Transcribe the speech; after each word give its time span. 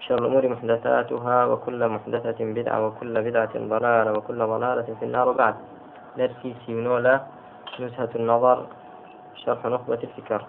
شر 0.00 0.18
الأمور 0.18 0.48
محدثاتها 0.48 1.44
وكل 1.44 1.88
محدثة 1.88 2.38
بدعة 2.40 2.86
وكل 2.86 3.22
بدعة 3.22 3.50
ضلالة 3.56 4.12
وكل 4.12 4.38
ضلالة 4.38 4.88
في 5.00 5.04
النار. 5.04 5.32
بعد 5.32 5.54
درسي 6.16 6.54
سيونولا 6.66 7.20
نزهة 7.80 8.08
النظر 8.16 8.66
شرح 9.36 9.66
نخبة 9.66 9.98
الفكر. 10.02 10.44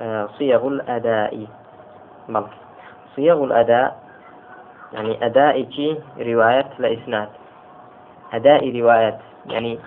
آه، 0.00 0.28
صيغ 0.38 0.68
الأداء. 0.68 1.46
بل 2.28 2.44
صيغ 3.16 3.44
الأداء 3.44 4.04
يعني 4.92 5.26
أداء 5.26 5.66
رواية 6.18 6.70
لإسناد 6.78 7.28
أداء 8.32 8.80
رواية 8.80 9.18
يعني 9.46 9.78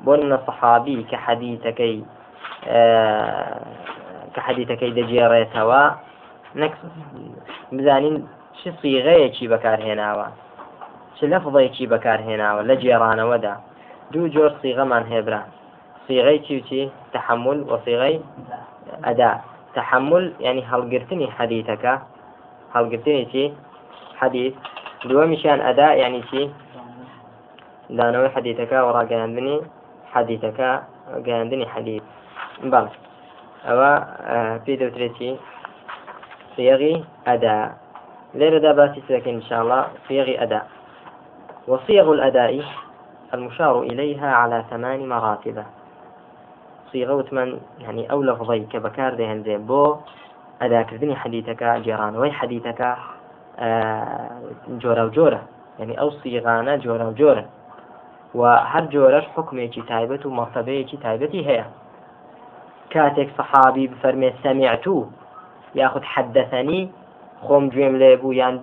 بن 0.00 0.38
صحابي 0.46 1.02
كحديثكي 1.10 2.04
آه 2.68 3.60
كحديثكي 4.34 4.90
دجيريتوا 4.90 5.90
نكس 6.56 6.78
بزانين 7.72 8.28
چ 8.58 8.68
سیغەیەکی 8.82 9.46
بەکارهێناوە؟ 9.52 10.26
چ 11.16 11.18
لەفڵەیەکی 11.32 11.84
بەکارهێناوە 11.92 12.60
لە 12.68 12.74
جێرانەوەدا؟ 12.82 13.54
دوو 14.12 14.28
جۆر 14.34 14.50
سیغەمان 14.62 15.04
هێبرا. 15.12 15.42
سیغەی 16.06 16.38
چیوچی 16.46 16.82
تحمل 17.12 17.58
وسیغەی 17.72 18.16
ئەدا. 19.06 19.32
تحمل 19.76 20.24
يعني 20.46 20.62
هەڵگرتنی 20.70 21.28
حەدیتەکە. 21.36 21.94
هەڵگرتنی 22.74 23.24
چی؟ 23.32 23.44
حەدیث 24.20 24.54
دووەمیشان 25.08 25.58
ئەدا 25.66 25.88
يعني 26.02 26.22
چی؟ 26.30 26.42
دانەوەی 27.98 28.30
حەدیتەکە 28.34 28.78
و 28.86 28.88
ڕاگەاندنی 28.96 29.56
حەدیتەکە 30.12 30.70
گەاندنی 31.26 31.66
حەدیث 31.72 32.04
بەڵ 32.72 32.86
ئەوە 33.66 33.92
پێ 34.64 34.74
دەوترێتی 34.80 35.30
صيغ 36.58 37.02
أداء 37.26 37.76
ليرة 38.34 38.72
باسي 38.72 39.02
لكن 39.10 39.34
إن 39.34 39.42
شاء 39.42 39.62
الله 39.62 39.86
صيغ 40.08 40.42
أداء 40.42 40.66
وصيغ 41.68 42.12
الأداء 42.12 42.64
المشار 43.34 43.82
إليها 43.82 44.32
على 44.34 44.64
ثمان 44.70 45.08
مراتب 45.08 45.64
صيغة 46.92 47.14
وثمان 47.14 47.60
يعني 47.78 48.10
أو 48.10 48.22
لفظي 48.22 48.60
كبكار 48.60 49.14
دهن 49.14 49.42
زين 49.42 49.66
بو 49.66 49.96
أداء 50.62 50.82
كردني 50.82 51.16
حديثك 51.16 51.62
جيران 51.64 52.16
وي 52.16 52.32
حديثك 52.32 52.96
جورا 54.68 55.02
وجورا 55.02 55.42
يعني 55.78 56.00
أو 56.00 56.10
صيغانا 56.10 56.76
جورا 56.76 57.04
وجورا 57.04 57.44
وهر 58.34 58.84
جورش 58.84 59.24
حكمي 59.36 59.68
تايبة 59.68 60.20
ومرتبة 60.26 60.98
تايبتي 61.02 61.46
هي 61.46 61.64
كاتك 62.90 63.28
صحابي 63.38 63.86
بفرمي 63.86 64.32
سمعتو 64.42 65.06
یاخود 65.74 66.04
حدەثەنی 66.12 66.82
خۆم 67.44 67.64
گوێم 67.72 67.94
لێ 68.00 68.10
بوو 68.20 68.38
یان 68.40 68.54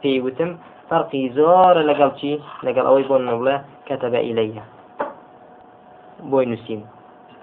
پێی 0.00 0.20
وتم 0.24 0.50
فەرقی 0.88 1.32
زۆرە 1.36 1.82
لەگەڵ 1.90 2.10
چی؟ 2.20 2.32
لەگەڵ 2.66 2.84
ئەوەی 2.88 3.06
بۆ 3.10 3.16
نەڵە 3.28 3.56
کەتەبە 3.88 4.20
ئیلەیە. 4.26 4.64
بۆی 6.30 6.46
نووسین 6.50 6.82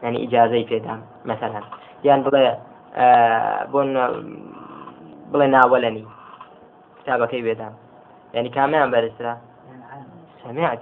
ینی 0.03 0.19
ئیجاازەی 0.23 0.65
پێدام 0.71 0.99
مەسەەن 1.29 1.65
یان 2.07 2.19
بڵێ 2.25 2.45
بۆ 3.71 3.79
بڵێ 5.31 5.47
ناوەلەنی 5.55 6.05
کتابەکەی 6.99 7.45
بێدام. 7.47 7.73
ینی 8.35 8.49
کامیان 8.57 8.89
بەرزرا 8.93 9.33
سمعت. 10.43 10.81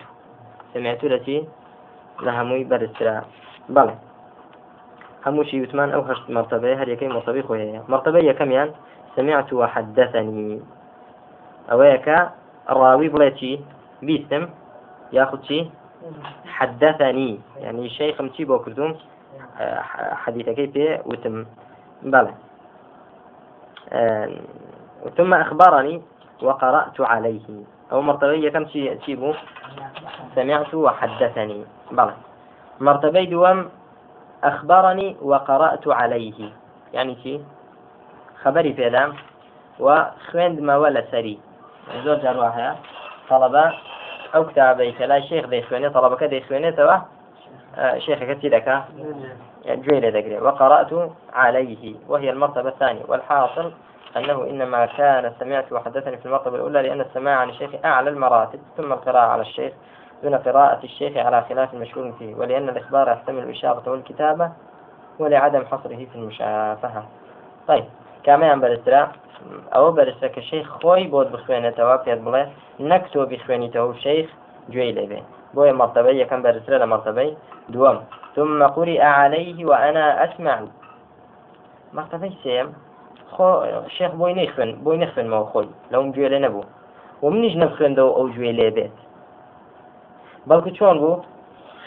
سمعت. 0.74 1.02
لە 1.14 1.20
چی؟ 1.26 1.38
لە 2.26 2.32
هەمووی 2.38 2.66
بەرزرا 2.72 3.16
بەڵێ 3.76 3.96
هموشي 5.26 5.58
يثمان 5.58 5.92
أو 5.92 6.02
هشت 6.02 6.30
مرتبة 6.30 6.84
هل 6.84 6.90
يكي 6.90 7.08
مرتبة 7.08 7.42
خويا؟ 7.42 7.84
مرتبة 7.88 8.20
يكميان 8.20 8.72
سمعت 9.16 9.54
وحدثني. 9.54 10.62
أويك؟ 11.72 12.08
الراوي 12.70 13.10
بلاتي. 13.10 13.62
بيستم 14.02 14.50
ياخذ 15.14 15.44
شي 15.44 15.70
حدثني. 16.48 17.40
يعني 17.60 17.90
شيخ 17.90 18.22
مشي 18.22 18.46
بوكردوم 18.46 18.96
حديث 20.24 20.50
كيف 20.50 21.06
وتم. 21.06 21.46
بلى. 22.04 22.34
ثم 25.18 25.34
أخبرني 25.34 26.02
وقرأت 26.42 27.02
عليه. 27.02 27.48
أو 27.92 28.02
مرتبة 28.02 28.50
كم 28.50 28.68
شيء 28.68 29.34
سمعت 30.36 30.74
وحدثني. 30.74 31.66
بلى. 31.92 32.14
مرتبة 32.80 33.24
دوام 33.24 33.70
أخبرني 34.44 35.16
وقرأت 35.22 35.88
عليه. 35.88 36.50
يعني 36.94 37.18
شي؟ 37.24 37.40
خبري 38.44 38.74
في 38.74 38.90
دام 38.90 39.14
وخويند 39.80 40.60
ما 40.60 40.78
ولا 40.78 41.04
سري. 41.12 41.40
يعني 41.88 42.02
زور 42.04 42.16
جروها 42.16 42.76
طلبة. 43.30 43.74
أو 44.36 44.46
كتابي 44.46 44.92
لا 44.92 45.20
شيخ 45.20 45.46
ذي 45.46 45.62
خويني 45.62 45.90
طلبة 45.90 46.16
كذي 46.16 46.42
خويني 46.42 46.72
توا؟ 46.72 46.98
آه، 47.78 47.98
شيخ 47.98 48.20
كتير 48.24 48.56
لك. 48.56 48.84
جويل 49.66 50.18
ذكري 50.18 50.40
وقرأت 50.40 51.12
عليه. 51.34 51.96
وهي 52.08 52.30
المرتبة 52.30 52.70
الثانية. 52.70 53.02
والحاصل 53.08 53.72
أنه 54.18 54.44
إنما 54.44 54.86
كان 54.86 55.34
سمعت 55.40 55.72
وحدثني 55.72 56.18
في 56.18 56.26
المرتبة 56.26 56.56
الأولى 56.56 56.82
لأن 56.82 57.02
السماع 57.02 57.36
عن 57.36 57.50
الشيخ 57.50 57.72
أعلى 57.86 58.10
المراتب 58.10 58.60
ثم 58.78 58.94
القراءة 58.94 59.28
على 59.28 59.42
الشيخ. 59.42 59.74
دون 60.24 60.36
قراءة 60.36 60.80
الشيخ 60.84 61.18
على 61.18 61.46
خلاف 61.50 61.74
المشهور 61.74 62.12
فيه 62.20 62.36
ولأن 62.36 62.70
الإخبار 62.70 63.08
يحتمل 63.08 63.44
الإشارة 63.44 63.92
والكتابة 63.92 64.52
ولعدم 65.20 65.66
حصره 65.66 66.06
في 66.12 66.16
المشافهة. 66.16 67.04
طيب 67.68 67.86
كمان 68.24 68.60
برسرا 68.60 69.12
أو 69.76 69.92
برسرا 69.92 70.28
كشيخ 70.28 70.80
خوي 70.82 71.08
بود 71.08 71.32
بخوانة 71.32 71.70
توافيت 71.70 72.20
بڵێ 72.26 72.44
نەکتۆ 72.80 73.20
بخوێنیتەوە 73.32 73.98
شيخ 74.04 74.30
گوێی 74.70 74.94
لێبێ 74.98 75.22
بۆیە 75.56 75.74
مرتبە 75.82 76.12
یەکەم 76.22 76.42
بەرزرە 76.46 76.78
لە 76.84 76.88
ثم 78.36 78.68
قرئ 78.68 79.02
عليه 79.02 79.66
وأنا 79.66 80.24
أسمع. 80.26 80.60
مرتبەی 81.94 82.34
سێم 82.44 82.68
خۆ 83.34 83.50
شێخ 83.96 84.12
بۆی 84.20 84.34
نەخوێن 84.40 84.72
بۆی 84.86 84.98
نەخوێنمەوە 85.04 85.46
خۆی 85.52 85.70
لەوم 85.92 86.08
گوێ 86.16 86.28
لێ 86.34 86.40
نەبوو 86.46 86.70
و 87.24 87.26
منیش 87.34 87.56
نەخوێندەوە 87.64 88.12
ئەو 88.18 88.28
گوێ 88.36 88.52
لێ 88.60 88.70
بێت 88.76 88.96
بەڵکو 90.50 90.70
چۆن 90.78 90.96
بوو؟ 91.02 91.24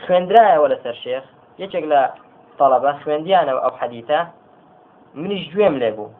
خوێندرایەوە 0.05 0.67
لەسەر 0.73 0.97
شێخ. 1.03 1.25
یەکێک 1.63 1.85
لە 1.93 2.01
طلبە 2.59 2.91
خوێندیانەوە 3.03 3.61
ئەو 3.65 3.73
حەدیتە 3.81 4.21
منیش 5.21 5.45
گوێم 5.53 5.75
لێ 5.83 5.91
بوو. 5.97 6.11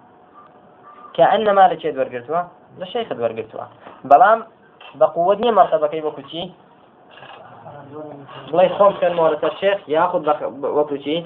کە 1.15 1.25
ئەنەما 1.31 1.65
لە 1.73 1.77
چێت 1.83 1.95
وەرگتووە 2.01 2.41
لە 2.81 2.87
شەیخت 2.93 3.19
وەرگتووە 3.23 3.65
بەڵام 4.11 4.41
بە 4.99 5.07
قووە 5.15 5.35
نییە 5.41 5.53
مەرتەبەکەی 5.59 6.05
وەکو 6.07 6.23
چی؟ 6.31 6.43
بڵێ 8.51 8.67
خۆم 8.77 8.93
خوێنمەوە 8.99 9.29
لەسەر 9.35 9.53
شێخ 9.61 9.79
یاخود 9.95 10.23
وەکو 10.79 10.97
چی؟ 11.05 11.17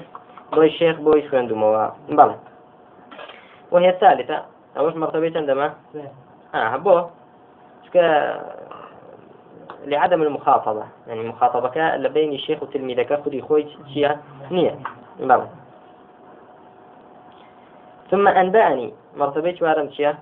بڵێ 0.51 0.69
شێخ 0.77 0.95
بۆی 1.05 1.25
خوێندومەوە. 1.27 1.85
بەڵێ 2.17 2.37
وهي 3.71 3.89
الثالثة 3.89 4.37
أوش 4.77 4.93
مرتبة 4.95 5.33
عندما 5.35 5.67
آه 6.55 6.77
بو 6.77 6.95
لعدم 9.85 10.21
المخاطبة. 10.21 10.85
يعني 11.07 11.23
مخاطبك 11.23 11.77
لبين 11.77 12.33
الشيخ 12.33 12.63
وتلميذك 12.63 13.21
خذي 13.25 13.41
خوي 13.41 13.67
شيا 13.93 14.19
نية. 14.51 14.79
بلى 15.19 15.47
ثم 18.11 18.27
أنبأني. 18.27 18.93
مرتبة 19.17 19.57
وارم 19.61 19.89
شيا 19.91 20.17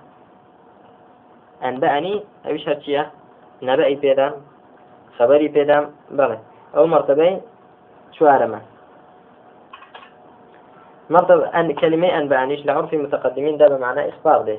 أنبأني. 1.64 2.24
أيش 2.46 2.68
هرشيا 2.68 3.10
نبأي 3.62 3.94
بيدام. 3.94 4.32
خبري 5.18 5.48
بيدام. 5.48 5.90
بلى. 6.10 6.38
أو 6.76 6.86
مرتبة 6.86 7.40
شوارمة 8.12 8.60
مرتبة 11.10 11.46
أن 11.46 11.74
كلمة 11.74 12.18
أنبأنيش 12.18 12.66
لعرف 12.66 12.94
المتقدمين. 12.94 13.56
ده 13.56 13.68
بمعنى 13.68 14.08
إخبار 14.08 14.42
ده. 14.42 14.58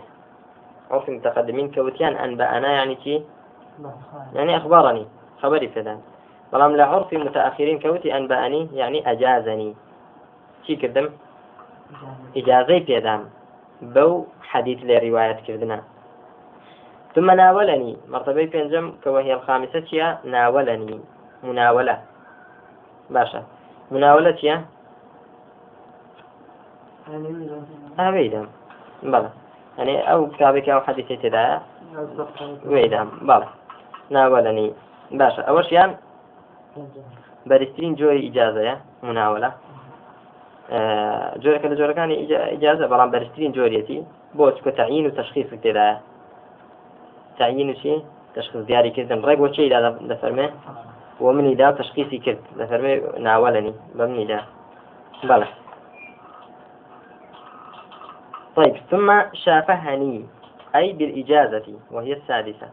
عرف 0.91 1.09
المتقدمين 1.09 1.71
كوتيان 1.71 2.13
أنبأنا 2.15 2.71
يعني 2.71 2.95
كي 2.95 3.25
يعني 4.33 4.57
أخبرني 4.57 5.07
خبري 5.42 5.68
فدان 5.68 6.00
بلام 6.54 6.75
لعرف 6.75 7.13
متأخرين 7.13 7.80
كوتي 7.80 8.18
أنبأني 8.18 8.69
يعني 8.74 9.12
أجازني 9.12 9.75
چی 10.68 10.75
کردم؟ 10.81 11.07
ئجازەی 12.36 12.81
پێدام. 12.88 13.22
بەو 13.94 14.12
حەدیت 14.50 14.81
لێ 14.88 14.98
ڕواایەت 15.04 15.39
کردنە. 15.48 15.80
ثم 17.13 17.27
ناولني 17.42 17.94
مرتبەی 18.13 18.51
پێنجم 18.54 18.86
کەەوە 19.04 19.22
هێڵ 19.27 19.42
خامیسە 19.48 19.80
چیە 19.88 20.07
ناولني 20.33 21.00
مناولە. 21.48 21.95
باشە. 23.13 23.42
مناولە 23.94 24.31
چیە 24.39 24.56
ئاویدام 28.00 28.48
بەڵە 29.12 29.30
ئەنێ 29.77 29.95
ئەو 30.07 30.19
کتابێکی 30.33 30.72
ئەو 30.74 30.81
حەدیتی 30.88 31.18
تێدایە؟ 31.22 31.57
وێدام 32.72 33.10
بەڵە 33.27 33.48
ناولني 34.09 34.73
باشا 35.11 35.41
أول 35.41 35.65
شيء 35.65 35.95
بەرزترین 37.49 37.93
جۆری 37.99 38.21
ئیجاازەیە 38.25 38.75
مناوەە 39.07 39.51
جۆرەکە 41.43 41.67
لە 41.71 41.75
جۆرەکانی 41.79 42.15
ئیجاازە 42.53 42.85
بەڵام 42.91 43.09
بەرزترین 43.13 43.51
جۆریەتی 43.57 43.99
بۆ 44.37 44.45
چکە 44.55 44.71
تعین 44.79 45.05
و 45.05 45.15
تشخیص 45.19 45.49
تێدایە 45.63 45.97
تعین 47.39 47.69
وچی 47.69 47.93
تشخیص 48.35 48.61
دیاریکردن 48.69 49.19
ڕێک 49.27 49.37
بۆ 49.41 49.47
چیدا 49.55 49.79
دەفەرمێ 50.11 50.47
بۆ 51.19 51.29
منیدا 51.37 51.71
تشخیصی 51.79 52.19
کرد. 52.25 52.41
دەفەرمێ 52.59 52.93
ناوەلنی 53.27 53.73
بە 53.97 54.05
منیدا 54.11 54.39
بەڵێ. 55.29 55.49
طيب 58.55 58.75
ثم 58.91 59.07
شافهني 59.43 60.15
أي 60.75 60.87
بالإجازة 60.97 61.67
وهي 61.91 62.13
السادسة. 62.19 62.67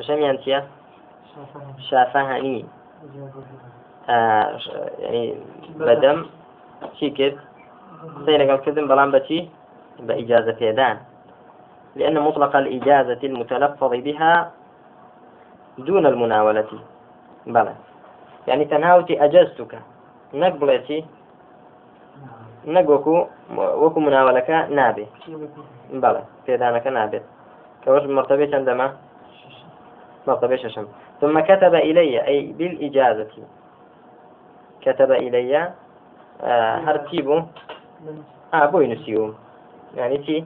شو 0.00 0.06
شميان 0.06 0.38
شافهني. 1.78 2.64
آه 4.08 4.58
يعني 4.98 5.36
بدم 5.76 6.26
شي 6.96 7.10
كد 7.10 7.36
سينا 8.24 8.44
قال 8.48 8.60
كذن 8.64 8.88
بلان 8.88 9.10
بتي 9.10 9.48
بإجازة 10.00 10.56
يدان. 10.60 10.98
لأن 11.96 12.20
مطلق 12.20 12.56
الإجازة 12.56 13.20
المتلفظ 13.24 13.92
بها 13.94 14.50
دون 15.78 16.06
المناولة. 16.06 16.70
بلى. 17.46 17.74
يعني 18.48 18.64
تناوتي 18.64 19.24
أجزتك. 19.24 19.78
نقبلتي. 20.34 21.04
نقوكو 22.66 23.26
وكو 23.56 24.00
مناولك 24.00 24.50
نابي 24.50 25.06
بلى. 25.92 26.22
في 26.46 26.56
ذلك 26.56 26.86
نابي 26.86 27.20
كوش 27.84 28.02
مرتبة 28.02 28.58
ششم 30.56 30.86
ثم 31.20 31.40
كتب 31.40 31.74
إلي 31.74 32.26
أي 32.26 32.52
بالإجازة. 32.52 33.28
كتب 34.80 35.10
إلي 35.12 35.72
آه 36.42 36.76
هرتيبو 36.76 37.42
آه 38.54 38.66
بوي 38.66 38.86
نسيو. 38.86 39.34
يعني 39.96 40.18
تي 40.18 40.44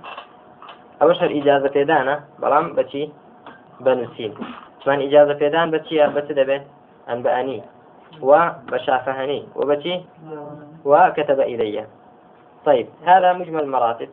إجازة 1.02 1.68
بيدانا 1.68 2.24
بلام 2.38 2.74
بتي 2.74 3.12
بنسين 3.80 4.34
من 4.86 5.00
إجازة 5.00 5.32
بيدان 5.32 5.70
بتي 5.70 6.06
بتدبه 6.06 6.62
أن 7.08 7.22
بأني. 7.22 7.62
وبشافهني 8.22 9.48
وبتي 9.56 10.04
وكتب 10.84 11.40
إلي. 11.40 11.86
طيب 12.64 12.86
هذا 13.06 13.32
مجمل 13.32 13.60
المراتب. 13.60 14.08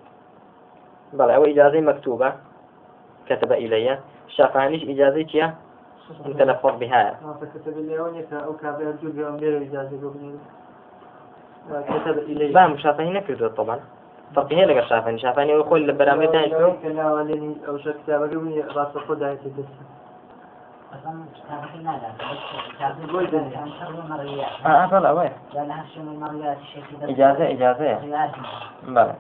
بلى 1.14 1.38
وإجازة 1.38 1.82
مكتوبة. 1.82 2.34
كتب 3.30 3.52
إلي. 3.52 4.00
شافهنيش 4.38 4.84
إجازة 4.84 5.22
متلفظ 6.26 6.80
بها. 6.80 7.20
فكتب 7.42 7.78
اللي 7.78 8.00
أو 8.34 8.54
كابي 8.54 8.88
أرجو 8.88 9.12
بأمير 9.12 9.58
إجازة 9.58 9.98
كتب 11.70 12.18
إليه 12.18 12.52
لا 12.54 12.68
مشافهي 12.68 13.10
نكردو 13.10 13.48
طبعا. 13.48 13.80
فرقي 14.36 14.56
هي 14.56 14.66
لقى 14.66 14.88
شافني 14.88 15.20
شافني 15.20 15.56
ويقول 15.56 15.88
لبرامج 15.88 16.32
تاني 16.32 16.74
كنا 16.84 17.14
ولني 17.14 17.56
أو 17.68 17.78
شك 17.78 17.96
كتاب 18.04 18.24
قبني 18.24 18.62
راس 18.62 18.98
خد 18.98 19.24
هاي 19.24 19.36
تدس 19.36 19.66
آه 24.66 24.88
طلع 24.88 25.12
وين؟ 25.12 25.32
إجازة 27.02 27.52
إجازة. 27.52 28.00
بلى. 28.88 29.16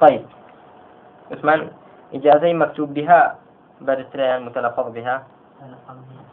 طيب. 0.00 0.22
عثمان 1.32 1.68
إجازة 2.14 2.52
مكتوب 2.52 2.94
بها 2.94 3.36
برتريان 3.80 4.44
متلفظ 4.44 4.92
بها. 4.92 5.22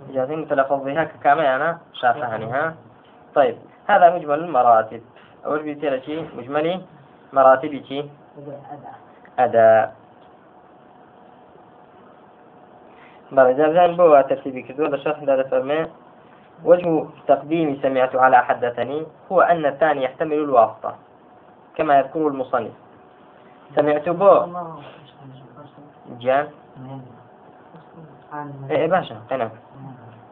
إجازة 0.10 0.36
متلفظ 0.36 0.84
بها 0.84 1.04
ككامل 1.04 1.46
أنا 1.46 1.80
شافهني 1.94 2.46
ها؟ 2.46 2.76
طيب 3.36 3.58
هذا 3.88 4.16
مجمل 4.16 4.40
المراتب. 4.40 5.02
أول 5.46 5.64
بيصير 5.64 6.02
شيء؟ 6.02 6.30
مجملي 6.38 6.82
مراتب 7.34 7.84
شيء 7.84 8.10
أداء. 9.40 9.96
بلى 13.32 13.54
جابزان 13.54 13.96
بوا 13.96 14.22
ترتيبي 14.22 14.62
كدو 14.62 14.86
لشرح 14.86 15.20
هذا 15.20 15.44
فرمي 15.44 15.88
وجه 16.66 17.06
تقديم 17.28 17.80
سمعت 17.82 18.16
على 18.16 18.38
حدثني 18.38 19.06
هو 19.32 19.42
أن 19.42 19.66
الثاني 19.66 20.04
يحتمل 20.04 20.34
الواسطة 20.34 20.96
كما 21.76 22.00
يذكر 22.00 22.28
المصنف. 22.28 22.72
سمعت 23.76 24.10
بو؟ 24.10 24.46
جان 26.10 26.48
إيه 28.70 28.88
باشا 28.88 29.22
أنا 29.32 29.50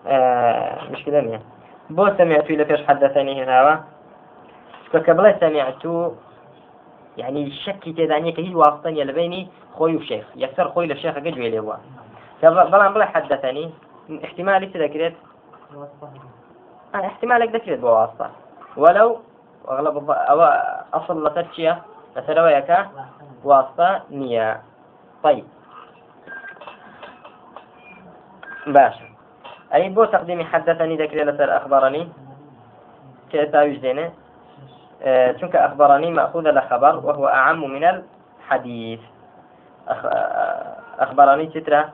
آه 0.08 0.90
مشكلة 0.92 1.22
مية 1.22 1.42
بو 1.90 2.08
سمعت 2.18 2.50
إلى 2.50 2.66
فيش 2.66 2.88
حدثني 2.88 3.44
هنا 3.44 3.84
فكبلا 4.94 5.40
سمعت 5.40 6.14
يعني 7.18 7.44
الشك 7.44 7.84
تداني 7.84 8.32
كهي 8.32 8.56
واسطة 8.56 8.90
بيني 9.14 9.48
خوي 9.76 9.96
وشيخ. 9.96 10.26
يكثر 10.36 10.70
خوي 10.70 10.86
للشيخ 10.86 11.16
قد 11.16 11.26
ويلي 11.26 11.60
هو 11.60 11.78
بلا 12.44 12.90
بلا 12.90 13.06
حدثني 13.06 13.72
احتمال 14.24 14.74
تذكرت 14.74 15.14
آه 16.96 17.06
احتمال 17.06 17.52
ذكرت 17.52 17.80
بواسطة 17.80 18.32
ولو 18.78 19.20
أغلب 19.68 20.12
أو 20.12 20.42
أصل 20.94 21.28
لتشيا 21.28 21.82
وياك 22.44 22.90
واسطة 23.44 24.02
نية. 24.12 24.62
طيب. 25.24 25.44
باشا 28.72 29.06
أي 29.74 29.90
بو 29.90 30.06
تقديمي 30.06 30.46
حدثني 30.46 30.96
ذكر 30.98 31.18
لسر 31.24 31.58
أخبرني. 31.58 32.10
كيتا 33.32 33.62
يجدينه 33.62 34.12
أه 35.04 35.32
چونك 35.32 35.56
أخبرني 35.56 36.12
مأخوذ 36.12 36.44
لخبر 36.44 36.96
وهو 36.96 37.28
أعم 37.28 37.72
من 37.72 37.84
الحديث. 37.84 39.00
أخ... 39.88 40.06
أخبرني 41.00 41.46
تترى 41.48 41.86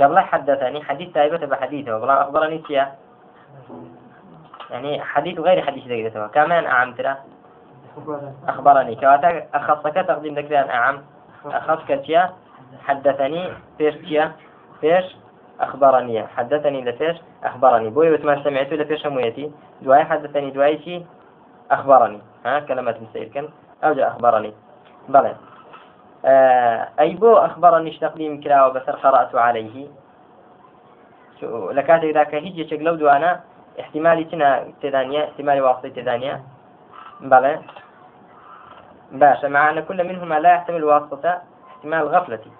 قبل 0.00 0.18
حدثني 0.18 0.82
حديث 0.82 1.12
تايبة 1.12 1.46
بحديثه 1.46 1.96
وبلا 1.96 2.22
أخبرني 2.22 2.58
تيا. 2.58 2.94
يعني 4.70 5.02
حديث 5.02 5.38
غير 5.38 5.66
حديث 5.66 5.84
ذكرته 5.84 6.26
كمان 6.26 6.64
أعم 6.66 6.94
ترى. 6.94 7.16
أخبرني. 8.48 8.96
كواتا 8.96 9.46
أخصك 9.54 9.94
تقديم 9.94 10.38
ذكر 10.38 10.70
أعم. 10.70 11.02
أخص 11.46 11.84
كتيا 11.88 12.32
حدثني 12.84 13.52
فيش 13.78 13.94
تيا. 13.94 14.32
فيش 14.80 15.16
أخبرني. 15.60 16.26
حدثني 16.26 16.84
لفيش 16.84 17.16
أخبرني. 17.44 17.90
بوي 17.90 18.10
وتما 18.10 18.44
سمعت 18.44 18.72
لفيش 18.72 19.06
همويتي 19.06 19.52
دواي 19.82 20.04
حدثني 20.04 20.50
دواي 20.50 20.78
شي 20.78 21.02
أخبرني. 21.70 22.20
ها 22.46 22.60
كلمات 22.60 23.02
مسائل 23.02 23.28
كان 23.28 23.48
أوجه 23.84 24.08
أخبرني. 24.08 24.54
بلى. 25.08 25.36
آه 26.24 26.88
أي 27.00 27.14
بو 27.14 27.34
أخبرني 27.36 27.90
تقديم 27.90 28.40
كلا 28.40 28.66
وبسر 28.66 28.96
قرأت 28.96 29.34
عليه. 29.34 29.86
لكات 31.42 32.04
إذا 32.04 32.22
كهيجي 32.22 32.68
شكلو 32.68 32.94
دوانا 32.94 33.40
احتمالي 33.80 34.24
تنا 34.24 34.72
تدانية 34.82 35.24
احتمالي 35.24 35.60
واسطة 35.60 35.88
تدانية. 35.88 36.42
بلى. 37.20 37.60
باشا 39.12 39.46
مع 39.46 39.70
أن 39.70 39.80
كل 39.80 40.08
منهما 40.08 40.40
لا 40.40 40.54
يحتمل 40.54 40.84
واسطة 40.84 41.42
احتمال 41.68 42.08
غفلتي. 42.08 42.50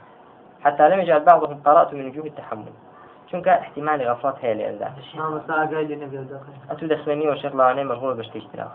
حتى 0.65 0.89
لم 0.89 1.01
يجعل 1.01 1.21
بعضهم 1.21 1.61
قرأت 1.67 1.95
من 1.95 2.07
وجوه 2.09 2.25
التحمل. 2.25 2.73
چونکە 3.31 3.53
احتیممالی 3.63 4.05
غفڵات 4.11 4.37
هەیە 4.43 4.57
لێدا 4.59 4.89
ئەتو 6.71 6.85
دەخوێنی 6.93 7.27
و 7.29 7.35
شێخ 7.43 7.53
لاوانەی 7.59 7.89
مەغول 7.91 8.15
بەشتیشتراوە 8.21 8.75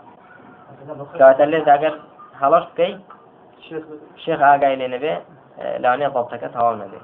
کەواتە 1.18 1.44
لێ 1.52 1.60
داگەر 1.70 1.94
هەڵەش 2.42 2.64
بکەی 2.70 2.92
شێخ 4.24 4.40
ئاگای 4.46 4.76
لێ 4.80 4.88
نەبێ 4.94 5.14
لاوانەیە 5.82 6.10
ضبطەکە 6.14 6.48
تەواو 6.54 6.80
نەبێ 6.82 7.00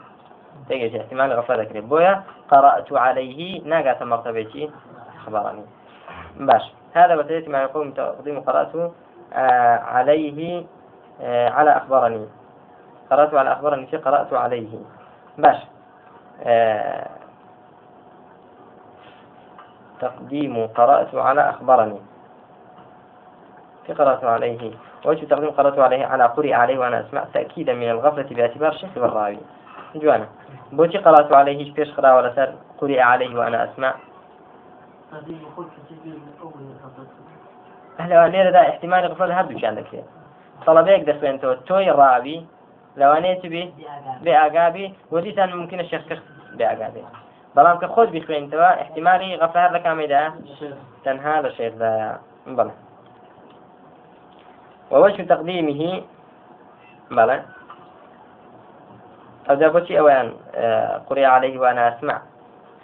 تيجي 0.69 1.01
احتمال 1.01 1.33
غفلة 1.33 1.63
ذكر 1.63 1.81
بويا 1.81 2.23
قرأت 2.51 2.93
عليه 2.93 3.41
ناقة 3.65 4.05
مرتبتي. 4.05 4.71
أخبرني 5.17 5.65
باش. 6.37 6.65
هذا 6.95 7.15
وسيلة 7.17 7.49
ما 7.49 7.63
يقوم 7.63 7.91
تقديم 7.91 8.41
قرأت 8.41 8.73
آه 9.33 9.79
عليه 9.79 10.65
آه 11.21 11.49
على 11.49 11.71
أخبرني. 11.71 12.27
قرأت 13.11 13.35
على 13.35 13.53
أخبرني 13.53 13.87
في 13.87 13.97
قرأت 13.97 14.33
عليه. 14.33 14.79
باش. 15.39 15.57
آه 16.43 17.07
تقديم 20.01 20.67
قرأت 20.67 21.15
على 21.15 21.51
أخبرني. 21.51 22.01
في 23.87 23.93
قرأت 23.93 24.25
عليه. 24.25 24.71
وجه 25.05 25.25
تقديم 25.25 25.51
قرأت 25.51 25.79
عليه. 25.79 26.07
على 26.07 26.25
قرئ 26.25 26.53
عليه 26.53 26.79
وأنا 26.79 27.01
أسمع 27.01 27.25
تأكيدا 27.35 27.73
من 27.75 27.91
الغفلة 27.91 28.29
باعتبار 28.31 28.73
شيخ 28.73 28.91
الراوي 28.97 29.39
جوانا 29.95 30.27
بوتي 30.73 30.99
قرأت 30.99 31.33
عليه 31.33 31.75
بيش 31.75 31.95
قراءة 31.95 32.17
ولا 32.17 32.35
سر 32.35 32.55
قرئ 32.79 33.01
عليه 33.01 33.39
وأنا 33.39 33.65
أسمع. 33.65 33.95
هذه 35.13 35.37
يقول 35.43 35.67
في 35.89 35.95
من 36.05 36.33
أول 36.43 36.53
الخطأ 36.53 37.07
هلا 37.99 38.29
ليرة 38.29 38.51
دا 38.51 38.61
احتمال 38.61 39.07
غفل 39.07 39.33
هردوش 39.33 39.65
عندك 39.65 39.87
فيه 39.87 40.03
طلبيك 40.67 41.03
دخلين 41.03 41.41
تو 41.41 41.55
توي 41.55 41.91
لو 42.97 43.13
أنا 43.13 43.35
تبي 43.35 43.75
بأعقابي 44.23 44.95
وديتان 45.11 45.57
ممكن 45.57 45.81
الشيخ 45.81 46.03
كخ 46.09 46.19
بأعقابي 46.53 47.05
بلام 47.57 47.79
كخود 47.79 48.13
بخوين 48.13 48.51
توا 48.51 48.83
احتمالي 48.83 49.37
غفلة 49.37 49.73
لك 49.73 49.87
عميدا 49.87 50.33
تنهى 51.05 51.43
للشيخ 51.43 51.75
دا 51.75 52.19
بلى 52.47 52.71
ووجه 54.91 55.23
تقديمه 55.23 56.03
بلى 57.11 57.43
أو 59.51 59.55
جابوتي 59.55 59.99
أوان 59.99 60.33
قرئ 61.07 61.25
عليه 61.25 61.59
وأنا 61.59 61.99
أسمع. 61.99 62.23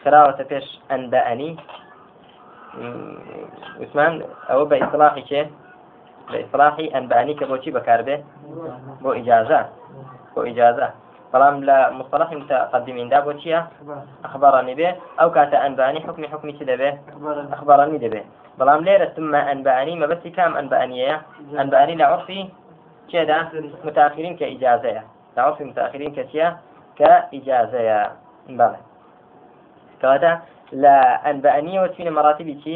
خراوة 0.05 0.43
فيش 0.43 0.81
أنبأني 0.91 1.57
وثمان 3.81 4.23
أو 4.51 4.69
لە 6.31 6.37
ئیسراحی 6.43 6.87
ئەنبانی 6.95 7.35
کە 7.39 7.45
بۆچی 7.51 7.75
بەکاربێ 7.77 8.17
بۆ 9.03 9.11
ئیجازە 9.19 9.61
بۆ 10.35 10.41
ئیجازە. 10.49 10.89
بەڵام 11.33 11.57
لە 11.69 11.79
مصطلحی 11.99 12.37
متقدمیندا 12.41 13.19
بۆ 13.27 13.33
چییە؟ 13.41 13.61
ئەخبارانی 14.25 14.75
بێ. 14.79 14.91
ئەو 15.21 15.29
کاتە 15.37 15.57
ئەنبانی 15.65 16.01
حکمی 16.07 16.29
حکمی 16.33 16.53
چی 16.59 16.65
دەبێ؟ 16.71 16.91
ئەخبارانی 17.53 17.99
دەبێ. 18.05 18.23
بەڵام 18.59 18.81
لێرە 18.87 19.07
سممە 19.15 19.41
ئەنبانی 19.49 19.95
مەبەستی 20.03 20.33
کام 20.37 20.53
ئەنبانیەیە؟ 20.59 21.17
ئەنبانی 21.59 21.95
لە 22.01 22.05
عرفی 22.13 22.41
چێدا؟ 23.11 23.39
متاخرین 23.87 24.35
کە 24.39 24.47
ئیجازەیە. 24.53 25.03
لە 25.35 25.41
عرفی 25.47 25.65
متاخرین 25.71 26.13
کە 26.17 26.23
چییە؟ 26.31 26.49
کە 26.99 27.13
ئیجازەیە. 27.35 28.01
بەڵێ. 28.59 28.81
کەواتە 30.01 30.33
لە 30.83 30.97
ئەنبانیەوە 31.25 31.89
چینە 31.95 32.13
مەراتبی 32.19 32.55
چی؟ 32.63 32.75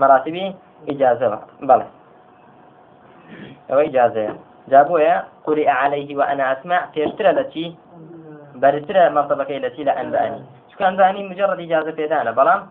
مەراتبی 0.00 0.44
ئیجازەوە 0.88 1.38
بەڵێ. 1.68 1.86
أو 3.72 3.78
إجازة 3.78 4.36
جابوها 4.68 5.26
قرئ 5.44 5.68
عليه 5.68 6.16
وأنا 6.16 6.52
أسمع 6.52 6.86
برترى 8.54 9.10
مرتبة 9.10 9.56
التي 9.56 9.84
لا 9.84 10.00
أنبأني 10.00 10.42
شو 10.72 10.78
كان 10.78 10.88
أنبأني 10.88 11.28
مجرد 11.28 11.60
إجازة 11.60 11.92
في 11.92 12.06
دانا 12.06 12.30
بلام 12.30 12.68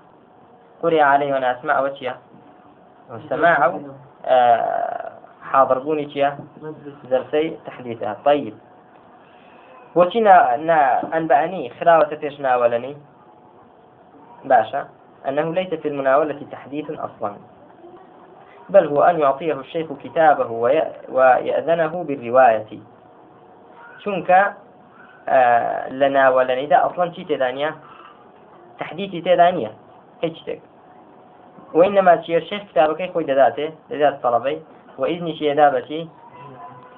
قرئ 0.83 0.99
عليه 0.99 1.33
وأنا 1.33 1.59
أسمع 1.59 1.79
وشيا 1.79 2.15
والسماع 3.11 3.79
آه 4.25 5.11
حاضر 5.51 5.79
بوني 5.79 6.09
شيا 6.09 6.37
درسي 7.09 7.57
تحديثها 7.65 8.17
طيب 8.25 8.53
نا 10.55 11.17
أنبأني 11.17 11.69
خراوة 11.79 12.15
فيش 12.15 12.39
ناولني 12.39 12.97
باشا 14.45 14.87
أنه 15.27 15.53
ليس 15.53 15.73
في 15.73 15.87
المناولة 15.87 16.45
تحديث 16.51 16.91
أصلا 16.91 17.35
بل 18.71 18.87
هو 18.87 19.01
أن 19.03 19.19
يعطيه 19.19 19.53
الشيخ 19.53 19.87
كتابه 20.03 20.51
ويأذنه 21.09 22.03
بالرواية. 22.03 22.65
شنك 24.03 24.55
آه 25.29 25.89
لنا 25.89 26.29
ولا 26.29 26.85
أصلا 26.85 27.11
شي 27.11 27.23
تدانيا 27.23 27.75
تحديثي 28.79 29.21
تدانيا 29.21 29.71
هيك 30.23 30.61
وإنما 31.73 32.15
تشير 32.15 32.37
الشيخ 32.37 32.63
كتابك 32.63 33.11
خوي 33.13 33.23
دذاته 33.23 33.71
دذات 33.89 34.23
طلبي. 34.23 34.61
وإذن 34.97 35.35
شي 35.35 35.53
دابتي 35.53 36.09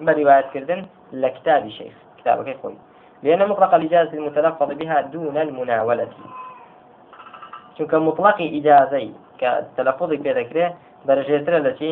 برواية 0.01 0.45
كردن 0.53 0.85
لكتاب 1.13 1.65
الشيخ 1.65 1.93
كتابك 2.17 2.57
خوي. 2.61 2.77
لأن 3.23 3.49
مطلق 3.49 3.73
الإجازة 3.73 4.13
المتلفظ 4.13 4.71
بها 4.71 5.01
دون 5.01 5.37
المناولة. 5.37 6.07
ئیجازەی 7.79 9.09
کە 9.39 9.49
تەلەفۆزی 9.77 10.21
پێ 10.23 10.31
دەکرێت 10.39 10.73
بەرەژێترە 11.07 11.59
لە 11.65 11.71
چی؟ 11.79 11.91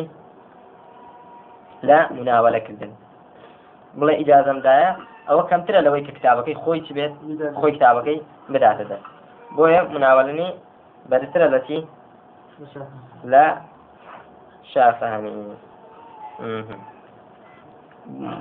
لە 1.88 1.98
مناوەلەکردن. 2.16 2.92
بڵێ 3.98 4.14
ئیجازەمدایە 4.20 4.90
ئەوە 5.28 5.42
کەمترە 5.50 5.80
لەوەی 5.86 6.04
کە 6.06 6.12
کتابەکەی 6.18 6.56
خۆی 6.62 6.80
چ 6.86 6.88
بێت؟ 6.96 7.12
خۆی 7.60 7.72
کتابەکەی 7.76 8.18
بداتەدە 8.52 8.98
بۆیە 9.56 9.80
مناوەلنی 9.94 10.48
بەرترە 11.10 11.46
لە 11.54 11.60
چی؟ 11.66 11.78
لە 13.32 13.44
شافانی 14.72 15.32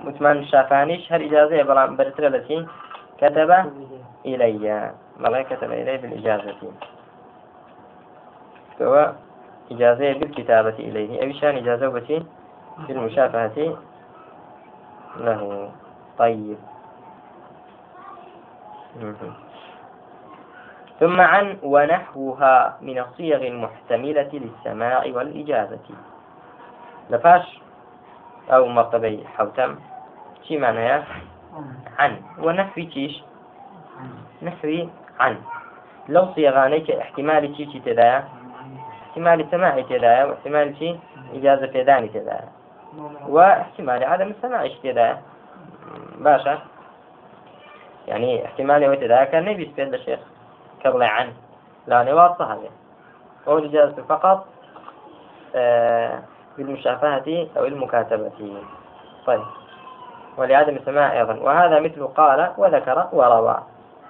وتمان 0.06 0.38
شافانیش 0.52 1.04
هەر 1.12 1.22
ئیجازەیە 1.26 1.68
بەڵام 1.70 1.92
بەرترە 2.00 2.30
لە 2.36 2.42
چی؟ 2.48 2.58
کەتەبە؟ 3.20 3.60
ئیلەیە 4.28 4.80
مەڵێ 5.24 5.42
کەتەبە 5.50 5.76
ئیلەی 5.80 5.98
بالئیجازەتی 6.02 6.70
ئەوە 8.80 9.04
إجازة 9.72 10.14
بالكتابة 10.14 10.76
إليه. 10.80 11.22
أي 11.22 11.34
شان 11.34 11.58
إجازة 11.58 11.88
بتي 11.88 12.26
بالمشافهة 12.88 13.78
له. 15.18 15.72
طيب. 16.18 16.58
ثم 21.00 21.22
عن 21.22 21.58
ونحوها 21.64 22.78
من 22.82 23.00
الصيغ 23.00 23.48
المحتملة 23.48 24.30
للسماع 24.34 25.04
والإجازة. 25.06 25.88
لفاش. 27.10 27.60
أو 28.50 28.68
مرتبة 28.68 29.24
حوتم. 29.38 29.76
شي 30.44 30.58
معناها 30.58 31.06
عن. 32.00 32.22
ونحوي 32.40 32.86
تيش 32.86 33.24
نحوي 34.42 34.90
عن. 35.20 35.38
لو 36.10 36.34
صيغانيك 36.36 36.92
احتمال 36.92 37.56
تيشي 37.58 37.80
تدايا؟ 37.80 38.41
احتمال 39.12 39.48
سماع 39.52 39.82
تدايا 39.82 40.26
واحتمال 40.26 40.78
شيء 40.78 41.00
إجازة 41.34 41.68
فيداني 41.68 42.08
تدايا 42.08 42.50
واحتمال 43.28 44.04
عدم 44.04 44.28
السماع 44.28 44.68
تدايا 44.84 45.22
باشا. 46.18 46.60
يعني 48.08 48.46
احتمال 48.46 48.90
وتدايا 48.90 49.24
كان 49.24 49.46
نبي 49.46 49.64
يستفيد 49.64 49.94
الشيخ 49.94 50.20
كبلي 50.84 51.06
عنه 51.06 51.34
لا 51.88 52.14
واضحة 52.14 52.54
هذه. 52.54 52.70
هو 53.48 53.58
الإجازة 53.58 54.04
فقط 54.10 54.46
آه 55.56 56.20
بالمشافهة 56.58 57.48
أو 57.58 57.66
المكاتبة. 57.66 58.32
طيب. 59.26 59.42
ولعدم 60.38 60.76
السماع 60.76 61.14
أيضا. 61.20 61.34
وهذا 61.34 61.80
مثل 61.80 62.08
قال 62.08 62.52
وذكر 62.58 63.08
وروى. 63.14 63.64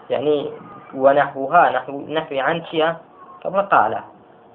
يعني 0.10 0.52
ونحوها 0.94 1.70
نحو 1.70 2.02
نحو 2.02 2.36
عن 2.40 2.66
شيء 2.66 2.94
قبل 3.46 3.62
قال 3.62 4.00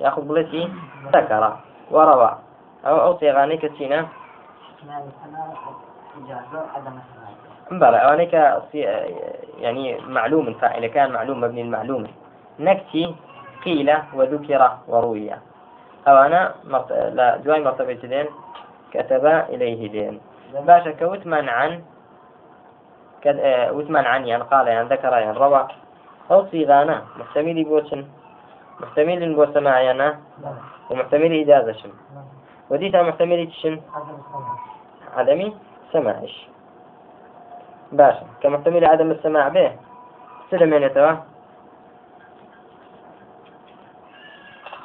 يأخذ 0.00 0.22
بلتي 0.22 0.70
ذكر. 1.12 1.56
وروى 1.90 2.38
أو 2.86 3.00
أو 3.00 3.18
صيغاني 3.18 3.56
كتينا 3.56 4.06
بلى 7.70 7.96
أوانيك 7.96 8.34
يعني 9.58 10.00
معلوم 10.08 10.54
فاعل 10.54 10.86
كان 10.86 11.12
معلوم 11.12 11.40
مبني 11.40 11.62
المعلوم. 11.62 12.06
نكتي 12.60 13.14
قيل 13.64 13.94
وذكر 14.14 14.70
وروي. 14.88 15.32
أو 16.08 16.16
أنا 16.16 16.54
مرت... 16.64 16.92
لا 16.92 17.36
دواي 17.36 17.64
مرتبة 17.64 17.92
دين 17.92 18.26
كتب 18.92 19.26
إليه 19.26 19.88
دين. 19.88 20.20
باشا 20.54 20.90
كوتمن 20.90 21.48
عن 21.48 21.82
كد... 23.22 23.38
آه، 23.40 23.72
وتمن 23.72 24.04
عن 24.06 24.26
يعني 24.26 24.42
قال 24.42 24.68
يعني 24.68 24.88
ذكر 24.88 25.12
يعني 25.12 25.38
روى. 25.38 25.66
أو 26.30 26.46
صيغانا. 26.46 27.02
محتمل 27.18 27.64
بوشن 27.64 28.06
محتمل 28.80 29.34
بو 29.34 29.46
سماعينا 29.54 30.18
ومحتمل 30.90 31.32
إجازة 31.40 31.72
شن 31.72 31.90
وديتا 32.70 33.02
محتمل 33.02 33.52
شن 33.52 33.80
عدمي 35.16 35.56
سماعش. 35.92 36.48
باشا 37.92 38.26
كمحتمل 38.42 38.84
عدم 38.84 39.10
السماع 39.10 39.48
به 39.48 39.72
سلم 40.50 40.72
يعني 40.72 40.88
توا 40.88 41.12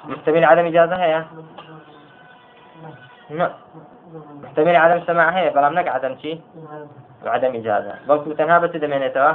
محتمل 0.06 0.44
عدم 0.46 0.66
إجازة 0.66 0.96
هي 0.96 1.26
لا 3.30 3.52
محتمل 4.44 4.76
عدم 4.76 4.98
السماع 5.02 5.30
هي 5.30 5.50
بلا 5.50 5.70
منك 5.70 5.88
عدم 5.88 6.16
شيء 6.22 6.42
وعدم 7.26 7.56
إجازة 7.56 7.96
بل 8.08 8.36
تنها 8.38 8.60
بتدم 8.60 8.92
يعني 8.92 9.10
توا 9.10 9.34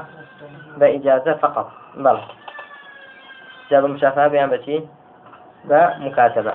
بإجازة 0.77 1.35
فقط. 1.35 1.71
بل 1.97 2.19
جاب 3.71 3.85
المشافهة 3.85 4.29
بيان 4.29 4.51
بشي 4.51 4.81
بمكاتبة 5.65 6.53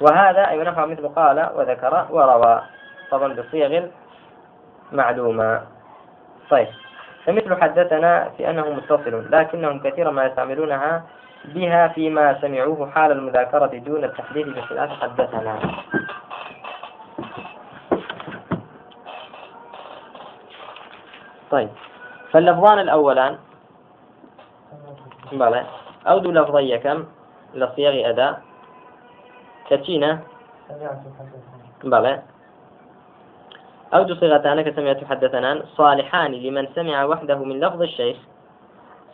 وهذا 0.00 0.48
أي 0.48 0.58
نفع 0.58 0.86
مثل 0.86 1.08
قال 1.08 1.50
وذكر 1.54 2.06
وروى 2.10 2.62
طبعا 3.10 3.32
بصيغ 3.32 3.86
معلومة. 4.92 5.62
طيب 6.50 6.68
فمثل 7.24 7.60
حدثنا 7.60 8.30
في 8.36 8.50
أنه 8.50 8.70
متصل 8.70 9.30
لكنهم 9.30 9.78
كثيرا 9.80 10.10
ما 10.10 10.24
يستعملونها 10.24 11.02
بها 11.44 11.88
فيما 11.88 12.40
سمعوه 12.40 12.90
حال 12.90 13.12
المذاكرة 13.12 13.66
دون 13.66 14.04
التحديث 14.04 14.46
بخلاف 14.46 14.90
حدثنا. 14.90 15.58
طيب 21.50 21.68
فاللفظان 22.32 22.78
الأولان. 22.78 23.38
بلى 25.32 25.64
أو 26.06 26.18
دو 26.18 26.30
لفظية 26.30 26.76
كم؟ 26.76 27.04
لصيغ 27.54 28.08
أداء. 28.10 28.42
حدثني 29.70 30.18
بلى. 31.84 32.22
أو 33.94 34.02
دو 34.02 34.14
صيغتان 34.14 34.62
كسمعت 34.62 35.04
حدثنان. 35.04 35.62
صالحان 35.76 36.32
لمن 36.32 36.68
سمع 36.74 37.04
وحده 37.04 37.38
من 37.38 37.60
لفظ 37.60 37.82
الشيخ. 37.82 38.16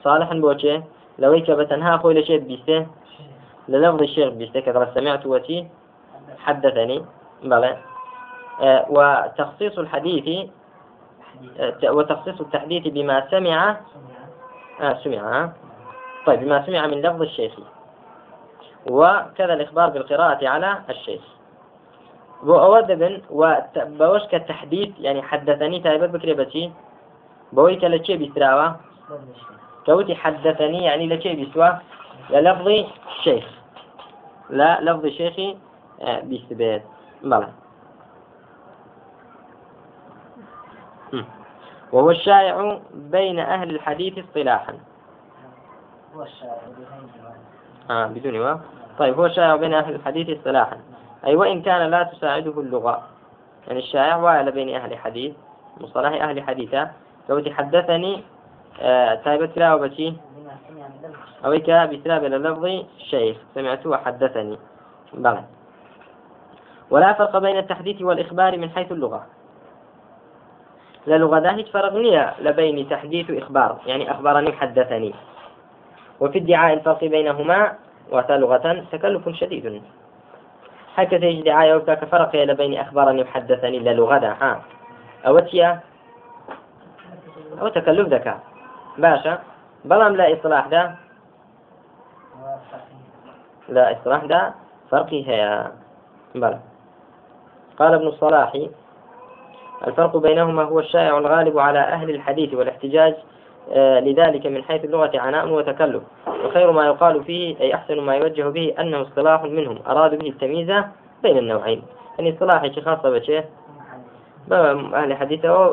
صالحا 0.04 0.35
بوجه. 0.35 0.83
لو 1.18 1.33
بتنها 1.50 1.97
خوي 1.97 2.14
لشيء 2.14 2.38
بيسته. 2.38 2.87
للفظ 3.68 4.02
الشيخ 4.02 4.28
بيسته 4.28 4.61
كذا 4.61 4.90
سمعت 4.95 5.26
وتي. 5.26 5.68
حدثني. 6.38 7.04
بلى. 7.42 7.76
آه 8.62 8.87
وتخصيص 8.88 9.78
الحديث 9.78 10.50
آه 11.61 11.92
وتخصيص 11.92 12.40
التحديث 12.40 12.88
بما 12.88 13.30
سمع. 13.30 13.76
آه 14.80 14.95
سمع. 15.04 15.52
طيب 16.28 16.40
بما 16.40 16.66
سمع 16.66 16.87
من 16.87 17.02
لفظ 17.02 17.23
الشيخ. 17.23 17.52
وكذا 18.90 19.54
الإخبار 19.54 19.90
بالقراءة 19.90 20.49
على 20.49 20.78
الشيخ. 20.90 21.20
وأود 22.42 22.87
بن 22.87 23.23
وبوش 23.30 24.23
كالتحديث 24.23 24.88
يعني 25.00 25.23
حدثني 25.23 25.80
تايبت 25.80 26.11
بكري 26.11 26.35
بتي 26.35 26.73
بوي 27.52 27.76
كالتشي 27.76 28.16
بيستراوا 28.16 28.73
كوتي 29.87 30.14
حدثني 30.14 30.85
يعني 30.85 31.08
لشي 31.08 31.35
بيسوا 31.35 31.68
للفظ 32.30 32.68
الشيخ. 33.18 33.44
لا 34.50 34.80
لفظ 34.80 35.06
شيخي 35.06 35.56
آه، 36.00 36.20
بيستبيت 36.20 36.82
بلى. 37.23 37.49
وهو 41.92 42.11
الشائع 42.11 42.80
بين 42.92 43.38
أهل 43.38 43.70
الحديث 43.70 44.18
اصطلاحا. 44.18 44.75
آه 47.90 48.06
بدون 48.06 48.40
واو. 48.40 48.58
طيب 48.98 49.18
هو 49.18 49.26
الشائع 49.26 49.56
بين 49.56 49.74
أهل 49.74 49.94
الحديث 49.94 50.38
اصطلاحا. 50.38 50.76
أي 51.26 51.36
وإن 51.36 51.62
كان 51.62 51.90
لا 51.90 52.02
تساعده 52.02 52.60
اللغة. 52.60 53.02
يعني 53.66 53.78
الشائع 53.78 54.16
وائل 54.16 54.52
بين 54.52 54.76
أهل 54.76 54.98
حديث 54.98 55.34
مصطلح 55.80 56.22
أهل 56.22 56.42
حديثة 56.42 56.90
لو 57.28 57.40
تحدثني 57.40 58.22
آه 58.80 59.14
تايبت 59.14 59.58
لا 59.58 59.74
وبتي 59.74 60.10
بما 60.36 60.52
سمع 60.68 60.88
من 60.88 61.08
لفظ 61.08 61.44
أو 61.44 61.52
إيكا 61.52 61.84
بسبب 61.84 62.24
لفظ 62.24 62.64
الشيخ 62.96 63.36
سمعته 63.54 63.90
وحدثني. 63.90 64.58
بلى. 65.14 65.44
ولا 66.90 67.12
فرق 67.12 67.38
بين 67.38 67.58
التحديث 67.58 68.02
والإخبار 68.02 68.58
من 68.58 68.70
حيث 68.70 68.92
اللغة. 68.92 69.26
لا 71.06 71.18
لغة 71.18 71.50
هيك 71.50 71.66
فرق 71.66 71.92
لبين 72.40 72.88
تحديث 72.88 73.30
وإخبار 73.30 73.78
يعني 73.86 74.10
أخبرني 74.10 74.50
وحدثني 74.50 75.14
وفي 76.20 76.38
ادعاء 76.38 76.75
الفرق 76.75 77.04
بينهما 77.04 77.72
وتا 78.12 78.32
لغة 78.32 78.84
تكلف 78.92 79.28
شديد. 79.28 79.82
هكذا 80.96 81.40
دعاية 81.40 81.75
وكا 81.75 81.94
كفرق 81.94 82.37
لبين 82.37 82.78
أخبرني 82.80 83.22
وحدثني 83.22 83.78
لا 83.78 83.90
لغة 83.90 84.18
ده 84.18 84.32
ها 84.32 84.62
أو 85.26 85.38
تيا 85.38 85.80
أو 87.60 87.68
تكلف 87.68 88.08
ذكاء 88.08 88.40
باشا. 88.98 89.38
بلام 89.84 90.16
لا 90.16 90.32
إصلاح 90.32 90.66
ده 90.66 90.94
لا 93.68 94.00
إصلاح 94.00 94.25
ده 94.25 94.54
فرقي 94.90 95.28
هي 95.28 95.70
بلى. 96.34 96.58
قال 97.78 97.94
ابن 97.94 98.06
الصلاح 98.06 98.52
الفرق 99.87 100.16
بينهما 100.16 100.62
هو 100.62 100.78
الشائع 100.80 101.18
الغالب 101.18 101.58
على 101.58 101.78
أهل 101.78 102.10
الحديث 102.10 102.54
والاحتجاج 102.54 103.14
لذلك 103.76 104.46
من 104.46 104.64
حيث 104.64 104.84
اللغة 104.84 105.10
عناء 105.14 105.48
وتكلف. 105.48 106.02
وخير 106.44 106.72
ما 106.72 106.87
يقال 106.87 107.25
فيه 107.25 107.60
أي 107.60 107.75
أحسن 107.75 108.00
ما 108.00 108.14
يوجه 108.14 108.48
به 108.48 108.75
أنه 108.80 109.02
اصطلاح 109.02 109.43
منهم. 109.43 109.78
أرادوا 109.86 110.19
به 110.19 110.28
التمييز 110.28 110.84
بين 111.23 111.38
النوعين. 111.38 111.82
يعني 112.19 112.32
اصطلاح 112.32 112.66
خاصة 112.84 113.10
بشيء 113.10 113.45
أهل 114.52 115.14
حديثه 115.16 115.69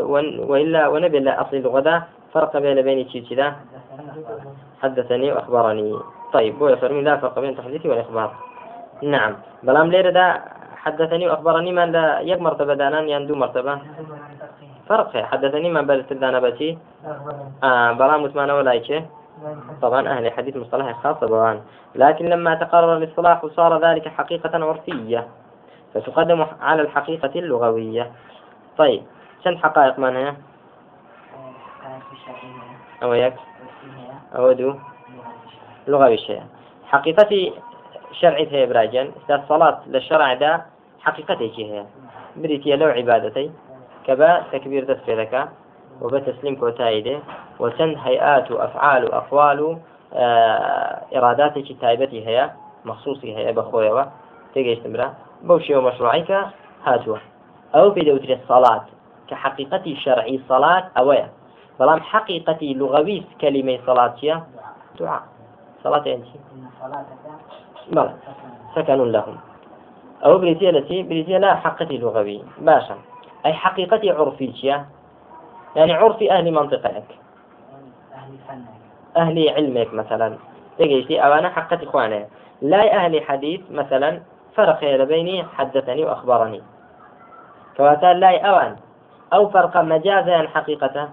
وإلا 0.50 0.88
ونبي 0.88 1.20
لا 1.20 1.42
أصل 1.42 1.82
ده 1.82 2.04
فرق 2.34 2.58
بين 2.58 2.82
بين 2.82 3.10
شيء 3.10 3.24
كذا 3.30 3.56
حدثني 4.82 5.32
وأخبرني. 5.32 6.00
طيب 6.34 6.60
بو 6.60 6.68
يفرمي 6.68 7.02
لا 7.02 7.18
فرق 7.18 7.40
بين 7.40 7.50
التحديث 7.50 7.86
والإخبار. 7.86 8.32
نعم. 9.04 9.36
بلام 9.64 9.92
ليرة 9.92 10.10
ده 10.10 10.42
حدثني 10.78 11.28
وأخبرني 11.28 11.72
من 11.72 11.92
لا 11.92 12.20
يك 12.20 12.42
مرتبة 12.42 12.74
دانان 12.74 13.10
يندو 13.10 13.36
مرتبة. 13.36 13.80
فرق 14.90 15.18
حدثني 15.18 15.70
من 15.70 15.82
بل 15.82 16.04
تدانا 16.04 16.40
بتي. 16.40 16.78
آه 17.64 17.94
متمانة 18.18 18.56
ولا 18.56 18.72
طبعا 19.82 20.08
أهل 20.08 20.26
الحديث 20.26 20.56
مصطلح 20.58 21.02
خاص 21.04 21.16
طبعا. 21.16 21.62
لكن 21.96 22.26
لما 22.26 22.56
تقرر 22.56 22.98
الاصطلاح 22.98 23.46
صار 23.46 23.86
ذلك 23.86 24.08
حقيقة 24.08 24.66
عرفية. 24.66 25.28
فتقدم 25.94 26.46
على 26.62 26.82
الحقيقة 26.82 27.40
اللغوية. 27.40 28.12
طيب 28.78 29.04
شن 29.44 29.58
حقائق 29.58 30.00
من 30.00 30.16
هي؟ 30.16 30.34
أو 33.04 33.14
يك 33.14 33.36
أو 34.36 34.52
دو 34.52 34.76
لغوي 35.88 36.18
شيء. 36.18 36.44
حقيقتي 36.88 37.54
شرعي 38.12 38.48
هي 38.52 38.66
براجل 38.66 39.12
إذا 39.26 39.36
الصلاة 39.36 39.80
للشرع 39.88 40.34
ده 40.34 40.66
حقيقتي 41.00 41.52
هي. 41.58 41.86
بريتي 42.36 42.76
لو 42.76 42.88
عبادتي. 42.88 43.52
كبا 44.08 44.44
تكبير 44.52 44.84
دست 44.84 45.10
لك 45.10 45.50
وبتسليم 46.02 46.56
كوتايده 46.56 47.20
وسن 47.60 47.96
هيئات 47.96 48.52
وأفعال 48.52 49.06
وأقوال 49.06 49.78
آه 50.14 51.02
إراداتك 51.16 51.82
تايبتي 51.82 52.28
هي 52.28 52.52
مخصوصي 52.86 53.38
هي 53.38 53.54
بخويا 53.54 54.12
تيجي 54.54 54.74
استمرا 54.74 55.14
بوشي 55.44 55.76
ومشروعيك 55.76 56.32
هاتوا. 56.86 57.18
أو 57.76 57.94
في 57.94 58.02
دوتر 58.02 58.34
الصلاة. 58.34 58.86
كحقيقتي 59.28 59.96
شرعي 59.96 60.42
صلاة 60.50 60.92
أويا. 60.98 61.30
بلام 61.80 62.00
حقيقتي 62.00 62.74
لغوي 62.74 63.24
كلمة 63.42 63.80
صلاة 63.86 64.44
دعاء. 65.00 65.22
صلاة 65.84 66.06
أنت. 66.08 66.26
بلى. 67.92 68.14
سكن 68.76 69.12
لهم. 69.12 69.38
أو 70.26 70.38
بريتيا 70.38 70.70
التي 70.70 71.04
بريتيا 71.04 71.40
لا 71.40 71.56
حقيقتي 71.56 71.98
لغوي. 71.98 72.44
باشا. 72.58 72.96
أي 73.46 73.54
حقيقتي 73.54 74.12
عرفية 74.12 74.86
يعني 75.76 75.94
عرف 75.94 76.24
أهل 76.24 76.52
منطقتك 76.52 77.04
أهل 79.18 79.50
علمك 79.50 79.94
مثلا. 79.94 80.38
أو 81.12 81.34
أنا 81.34 81.50
حقت 81.50 81.84
إخواني. 81.84 82.26
لا 82.62 82.96
أهل 82.96 83.24
حديث 83.24 83.62
مثلا 83.72 84.22
فرق 84.56 85.04
بيني 85.04 85.44
حدثني 85.44 86.06
وأخبرني. 86.06 86.62
كواتا 87.78 88.14
لا 88.14 88.42
أوان. 88.42 88.76
أو 89.34 89.50
فرق 89.50 89.78
مجازا 89.78 90.48
حقيقته. 90.48 91.10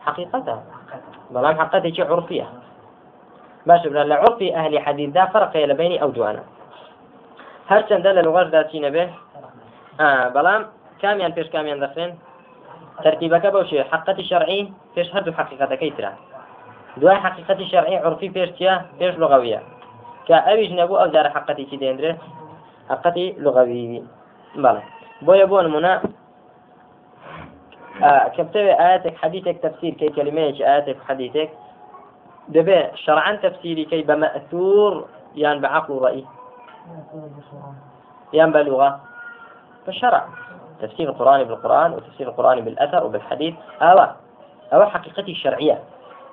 حقيقته. 0.00 0.60
بلام 1.30 1.58
حقتي 1.58 1.94
شي 1.94 2.02
عرفية. 2.02 2.46
باش 3.66 3.86
بلا 3.86 4.04
لعرفي 4.04 4.56
أهل 4.56 4.78
حديث 4.78 5.10
ذا 5.10 5.24
فرق 5.24 5.56
بيني 5.74 6.02
أو 6.02 6.12
جوانا. 6.12 6.42
هر 7.68 7.82
چند 7.82 8.06
لغة 8.06 8.42
ذاتي 8.42 8.80
نبه 11.00 11.32
آه 11.32 11.32
بلام 11.32 11.32
كاميان 11.32 11.32
فيش 11.32 11.46
كاميان 11.46 11.80
دخلين. 11.80 12.18
ترتيبك 13.04 13.46
بوشي 13.46 13.84
حقتي 13.84 14.24
شرعي 14.24 14.72
فيش 14.94 15.14
هردو 15.14 15.32
حقيقة 15.32 15.74
كيترا 15.74 16.12
دوای 16.96 17.16
حقيقتي 17.16 17.68
شرعي 17.68 17.96
عرفي 17.96 18.30
فيش 18.30 18.50
فيش 18.98 19.14
لغوية. 19.14 19.62
كأبيش 20.28 20.72
نبو 20.72 20.96
أو 20.96 21.06
دار 21.06 21.30
حقتي 21.30 21.64
كي 21.64 21.76
ديندره 21.76 22.18
حقتي 22.88 23.34
لغوي. 23.38 24.04
بلى. 24.54 24.82
بويا 25.22 25.44
بون 25.44 25.72
منا. 25.72 26.02
آه 28.02 28.28
كبتبي 28.28 28.72
آياتك 28.72 29.16
حديثك 29.16 29.56
تفسير 29.62 29.94
كي 29.94 30.08
كلمة 30.08 30.40
آياتك 30.40 30.96
حديثك. 31.08 31.50
دبي 32.48 32.86
شرعا 32.94 33.36
تفسيري 33.36 33.84
كي 33.84 34.02
بمأثور 34.02 35.08
يان 35.34 35.60
بعقل 35.60 35.98
رأي 35.98 36.24
يان 38.32 38.52
بلغة. 38.52 39.00
فالشرع 39.86 40.28
تفسير 40.82 41.08
القرآن 41.08 41.44
بالقرآن 41.44 41.92
وتفسير 41.92 42.28
القرآن 42.28 42.60
بالأثر 42.60 43.04
وبالحديث 43.04 43.54
أو 43.82 44.06
أو 44.72 44.86
حقيقتي 44.86 45.32
الشرعية. 45.32 45.78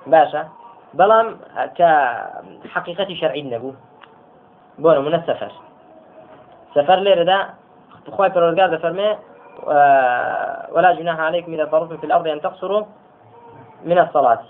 باشا 0.06 0.48
بلام 0.94 1.36
كحقيقتي 2.64 3.16
شرعي 3.16 3.42
نبو 3.42 3.72
بونا 4.78 5.00
من 5.00 5.14
السفر. 5.14 5.52
سفر 6.74 6.94
ليرة 6.94 7.22
دا 7.22 7.46
أخوي 8.08 8.30
فرورقاد 8.30 8.76
فرمي 8.76 9.16
ولا 10.72 10.92
جناح 10.92 11.20
عليكم 11.20 11.52
إذا 11.52 11.64
ضربتم 11.64 11.96
في 11.96 12.06
الأرض 12.06 12.28
أن 12.28 12.40
تقصروا 12.40 12.84
من 13.84 13.98
الصلاة. 13.98 14.42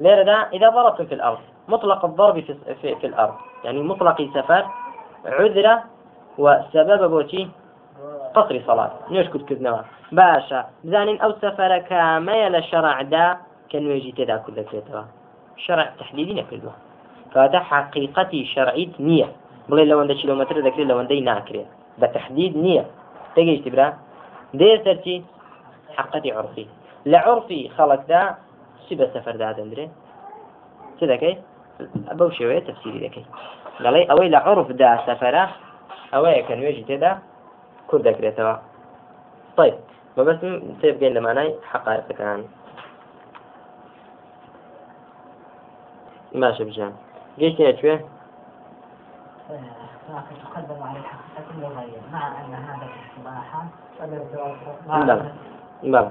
ليرة 0.00 0.22
دا 0.22 0.36
إذا 0.52 0.68
ضربتم 0.68 1.06
في 1.06 1.14
الأرض 1.14 1.38
مطلق 1.68 2.04
الضرب 2.04 2.40
في, 2.40 2.54
في, 2.82 2.94
في 2.96 3.06
الأرض. 3.06 3.34
يعني 3.64 3.82
مطلق 3.82 4.22
سفر 4.34 4.66
عذرة 5.26 5.82
وسبب 6.38 7.10
بوتي 7.10 7.50
قصر 8.38 8.60
صلاة 8.66 8.92
نيش 9.10 9.28
كنت 9.28 9.48
كذنوا 9.48 9.78
باشا 10.12 10.64
بزانين 10.84 11.20
أو 11.20 11.32
سفر 11.42 11.78
كامية 11.78 12.48
للشرع 12.48 13.02
دا 13.02 13.36
كنوێژی 13.70 14.12
تێدا 14.16 14.36
کورد 14.44 14.56
دەکرێتەوە. 14.60 15.04
شرع 15.56 15.86
تحديدي 16.00 16.34
نكردوها 16.34 16.76
فهذا 17.32 17.58
حقيقتي 17.58 18.44
شرعيت 18.54 19.00
نية 19.00 19.28
بڵێ 19.68 19.84
لەوەندە 19.90 20.14
کیلومتر 20.20 20.56
دەکرێت 20.68 20.88
لەوەندەی 20.90 21.22
ناکرێت. 21.30 21.68
بە 22.00 22.06
تحديد 22.16 22.52
نییە. 22.64 22.84
تەگەیشتی 23.36 23.70
برا. 23.74 23.88
دێر 24.60 24.78
سەرچی 24.84 25.16
حقەتی 25.96 26.30
عرفی. 26.30 26.66
لە 27.12 27.18
عرفی 27.28 27.70
خەڵکدا 27.76 28.22
چی 28.84 28.96
بە 28.98 29.06
سەفەردا 29.14 29.48
دەندرێ؟ 29.58 29.86
چ 30.98 31.00
دەکەی؟ 31.12 31.36
بەو 32.18 32.30
شێوەیە 32.38 32.62
تەفسیری 32.68 33.00
دەکەی. 33.06 33.26
دەڵێ 33.84 34.02
ئەوەی 34.10 34.30
لە 34.34 34.40
عرفدا 34.46 34.92
سەفەرە 35.06 35.44
ئەوەیە 36.12 36.42
کە 36.48 36.54
نوێژی 36.58 36.84
تێدا 36.88 37.12
کورد 37.88 38.04
دەکرێتەوە 38.08 38.54
طيب 39.56 39.76
بەبەست 40.16 40.44
تێبگەین 40.80 41.12
لەمانای 41.16 41.50
حقائقەکان 41.70 42.40
ماشي 46.40 46.64
بجان. 46.64 46.92
جيش 47.38 47.56
شوي 47.80 47.98
تقدم 50.44 50.82
على 50.82 50.98
الحقيقة 50.98 51.50
اللغوية 51.54 52.00
مع 52.12 52.24
أن 52.40 52.54
هذا 52.54 52.86
الإصطلاح 52.86 53.48
بلى 54.88 55.32
بلى 55.82 56.10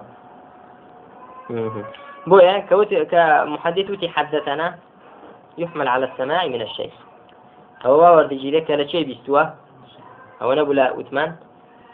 بويا 2.28 2.60
كوت 2.60 2.94
كمحدث 2.94 4.06
حدثنا 4.06 4.78
يحمل 5.58 5.88
على 5.88 6.06
السماع 6.06 6.46
من 6.46 6.62
الشيخ. 6.62 6.94
هو 7.86 8.16
ورد 8.16 8.34
لك 8.34 8.72
على 8.72 8.88
شيء 8.88 9.06
بيستوى. 9.06 9.54
أو 10.42 10.54
نبلا 10.54 11.00
أثمان 11.00 11.36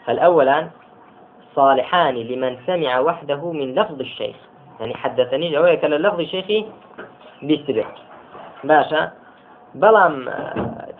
فالأولان 0.06 0.70
صالحان 1.54 2.14
لمن 2.14 2.58
سمع 2.66 2.98
وحده 2.98 3.52
من 3.52 3.74
لفظ 3.74 4.00
الشيخ؟ 4.00 4.36
يعني 4.80 4.94
حدثني 4.94 5.52
جوايا 5.52 5.74
كلا 5.74 6.08
لفظ 6.08 6.20
شيخي 6.20 6.66
بيستبع 7.42 7.84
باشا 8.64 9.12
بلام 9.74 10.30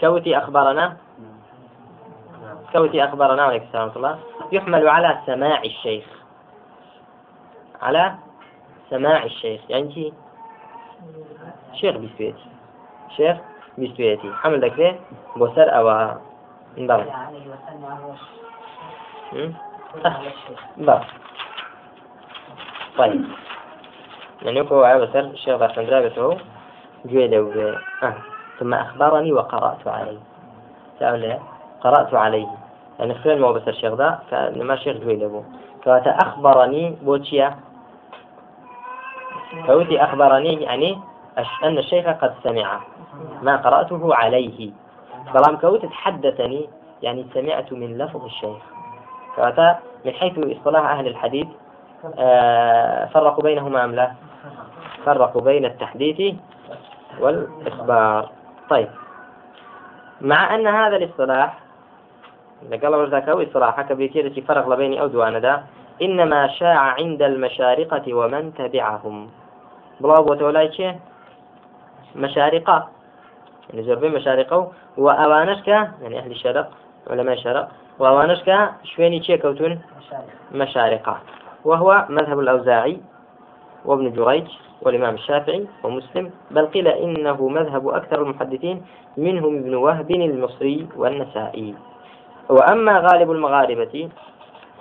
كوتي 0.00 0.38
أخبرنا. 0.38 0.96
كوتي 2.72 3.04
أخبرنا 3.04 3.42
عليك 3.42 3.62
السلام 3.62 3.90
الله. 3.96 4.18
يحمل 4.52 4.88
على 4.88 5.18
سماع 5.26 5.62
الشيخ. 5.62 6.04
على 7.82 8.14
سماع 8.90 9.24
الشيخ. 9.24 9.60
يعني 9.68 10.12
شيخ 11.74 11.96
بسويتي 11.96 12.46
شيخ 13.16 13.36
بسويتي 13.78 14.32
حمل 14.32 14.64
ذكره 14.64 14.98
بوسر 15.36 15.76
أو 15.76 16.16
انضبط 16.78 17.06
بله 20.76 21.04
طيب. 22.98 23.24
يعني 24.42 24.60
هو 24.60 24.84
على 24.84 25.06
بسر 25.06 25.20
الشيخ 25.20 25.56
باشندرا 25.56 26.00
درابته 26.00 26.38
جويلة 27.04 27.78
آه. 28.02 28.14
ثم 28.58 28.74
أخبرني 28.74 29.32
وقرأت 29.32 29.88
عليه. 29.88 30.18
سأقول 31.00 31.38
قرأت 31.80 32.14
عليه. 32.14 32.46
يعني 32.98 33.14
خلال 33.14 33.40
ما 33.40 33.52
بس 33.52 33.68
الشيخ 33.68 33.94
ذا؟ 33.94 34.18
فإنما 34.30 34.76
شيخ 34.76 34.96
جويلة 34.96 35.28
بو 35.28 35.42
فأت 35.84 36.06
أخبرني 36.06 36.96
بوتشيا 37.02 37.56
فوتي 39.66 40.04
أخبرني 40.04 40.62
يعني 40.62 40.98
أن 41.64 41.78
الشيخ 41.78 42.06
قد 42.06 42.34
سمع 42.44 42.80
ما 43.42 43.56
قرأته 43.56 44.14
عليه. 44.14 44.70
بلام 45.34 45.56
كوت 45.56 45.86
تحدثني 45.86 46.68
يعني 47.02 47.26
سمعت 47.34 47.72
من 47.72 47.98
لفظ 47.98 48.24
الشيخ. 48.24 48.73
فأتى 49.36 49.74
من 50.04 50.12
حيث 50.12 50.38
اصطلاح 50.38 50.90
أهل 50.90 51.06
الحديث 51.06 51.46
آه 52.18 53.06
فرقوا 53.06 53.42
بينهما 53.44 53.84
أم 53.84 53.94
لا؟ 53.94 54.12
فرقوا 55.06 55.42
بين 55.42 55.64
التحديث 55.64 56.34
والإخبار. 57.20 58.30
طيب. 58.70 58.88
مع 60.20 60.54
أن 60.54 60.66
هذا 60.66 60.96
الاصطلاح 60.96 61.58
لقال 62.70 62.94
ورزاك 62.94 63.28
أو 63.28 63.42
إصطلاح 63.42 63.80
كبريتيرة 63.80 64.40
فرق 64.40 64.74
بين 64.74 64.98
أو 64.98 65.06
دوان 65.06 65.40
دا 65.40 65.62
إنما 66.02 66.46
شاع 66.48 66.78
عند 66.78 67.22
المشارقة 67.22 68.14
ومن 68.14 68.54
تبعهم. 68.54 69.30
بلا 70.00 70.18
وتولاي 70.18 70.98
مشارقة. 72.16 72.88
يعني 73.70 73.82
زربين 73.86 74.12
مشارقة 74.14 74.72
وأوانشك 74.96 75.68
يعني 75.68 76.18
أهل 76.18 76.30
الشرق 76.30 76.70
علماء 77.10 77.34
الشرق 77.34 77.68
وأوانشك 77.98 78.70
شويني 78.84 79.20
تشي 79.20 79.36
كوتون 79.36 79.80
مشارقة. 80.52 81.18
وهو 81.64 82.04
مذهب 82.08 82.38
الأوزاعي 82.40 83.00
وابن 83.84 84.12
جريج 84.12 84.46
والإمام 84.82 85.14
الشافعي 85.14 85.66
ومسلم. 85.82 86.30
بل 86.50 86.66
قيل 86.66 86.88
إنه 86.88 87.48
مذهب 87.48 87.88
أكثر 87.88 88.22
المحدثين 88.22 88.82
منهم 89.16 89.56
ابن 89.56 89.74
وهب 89.74 90.10
المصري 90.10 90.88
والنسائي. 90.96 91.74
وأما 92.48 92.98
غالب 92.98 93.30
المغاربة 93.30 94.08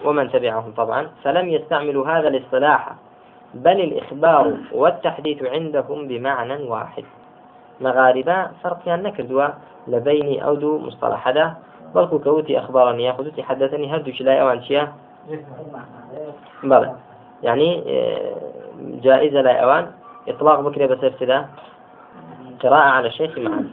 ومن 0.05 0.31
تبعهم 0.31 0.71
طبعا 0.71 1.07
فلم 1.23 1.49
يستعملوا 1.49 2.07
هذا 2.07 2.27
الاصطلاح 2.27 2.95
بل 3.53 3.81
الإخبار 3.81 4.57
والتحديث 4.71 5.43
عندهم 5.43 6.07
بمعنى 6.07 6.63
واحد. 6.63 7.03
مغاربة 7.81 8.47
فرق 8.63 8.79
يعني 8.85 9.03
نكردوا 9.03 9.47
لبين 9.87 10.41
أو 10.41 10.55
دو 10.55 10.77
مصطلح 10.77 11.27
هذا. 11.27 11.55
بل 11.95 12.19
كوتي 12.23 12.59
أخبارني 12.59 13.03
ياخذتي 13.03 13.43
حدثني 13.43 13.93
هردو 13.93 14.11
شلاي 14.11 14.41
أوان 14.41 14.63
شيا 14.63 14.93
بلى 16.63 16.95
يعني 17.43 17.83
آه، 17.87 18.35
جائزة 18.79 19.41
لا 19.41 19.63
أوان 19.63 19.91
إطلاق 20.27 20.59
بكرة 20.59 20.85
بسرسلة 20.85 21.47
قراءة 22.63 22.89
على 22.89 23.07
الشيخ 23.07 23.37
معا. 23.37 23.69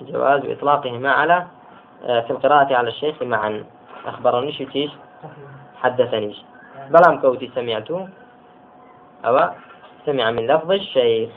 جواز 0.00 0.44
إطلاقهما 0.44 1.10
على 1.10 1.46
آه، 2.04 2.20
في 2.20 2.30
القراءة 2.30 2.74
على 2.74 2.88
الشيخ 2.88 3.22
معا. 3.22 3.64
أخبرني 4.06 4.52
شو 4.52 4.64
تيش؟ 4.64 4.90
حدثنيش. 5.76 6.42
بلام 6.90 7.20
كوتي 7.20 7.50
سمعته 7.54 8.08
أو 9.24 9.50
سمع 10.06 10.30
من 10.30 10.46
لفظ 10.46 10.70
الشيخ. 10.70 11.30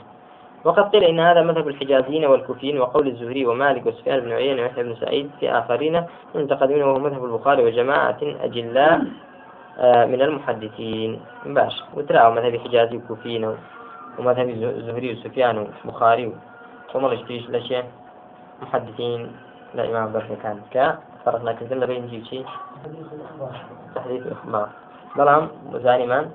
وقد 0.64 0.82
قيل 0.82 1.04
إن 1.04 1.20
هذا 1.20 1.42
مذهب 1.42 1.68
الحجازيين 1.68 2.24
والكوفيين 2.24 2.80
وقول 2.80 3.08
الزهري 3.08 3.46
ومالك 3.46 3.86
وسفيان 3.86 4.20
بن 4.20 4.32
عيينة 4.32 4.62
ويحيى 4.62 4.84
بن 4.84 4.94
سعيد 4.94 5.30
في 5.40 5.50
آخرين 5.50 6.06
منتقدين 6.34 6.82
وهو 6.82 6.98
مذهب 6.98 7.24
البخاري 7.24 7.64
وجماعة 7.64 8.18
أجلاء 8.22 9.04
آه، 9.78 10.04
من 10.06 10.22
المحدثين. 10.22 11.20
باش 11.46 11.82
وتراو 11.94 12.32
مذهب 12.32 12.56
حجازي 12.56 12.96
وكوفيين 12.96 13.56
ومذهب 14.18 14.48
زهري 14.86 15.12
وسفيان 15.12 15.66
وبخاري 15.84 16.32
وما 16.94 17.08
لشتيش 17.08 17.50
لشيء 17.50 17.84
محدثين. 18.62 19.32
لا 19.74 19.90
إمام 19.90 20.12
بركة 20.12 20.36
كان. 20.42 20.60
كا 20.70 20.98
فرقنا 21.24 21.52
كذلنا 21.52 21.86
بين 21.86 22.06
جيشي 22.06 22.44
تحديث 23.94 24.22
إخبار 24.26 24.68
بلام 25.16 25.48
من؟ 26.08 26.30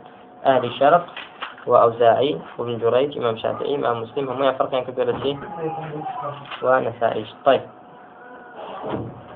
أهل 0.45 0.65
الشرق. 0.65 1.05
وأوزاعي 1.67 2.39
وابن 2.58 2.77
جريج 2.77 3.17
إمام 3.17 3.38
شافعي 3.38 3.75
إمام 3.75 4.01
مسلم 4.01 4.30
هم 4.30 4.43
يفرقين 4.43 4.84
كبيرة 4.84 5.38
ونسائج 6.63 7.25
طيب. 7.45 7.62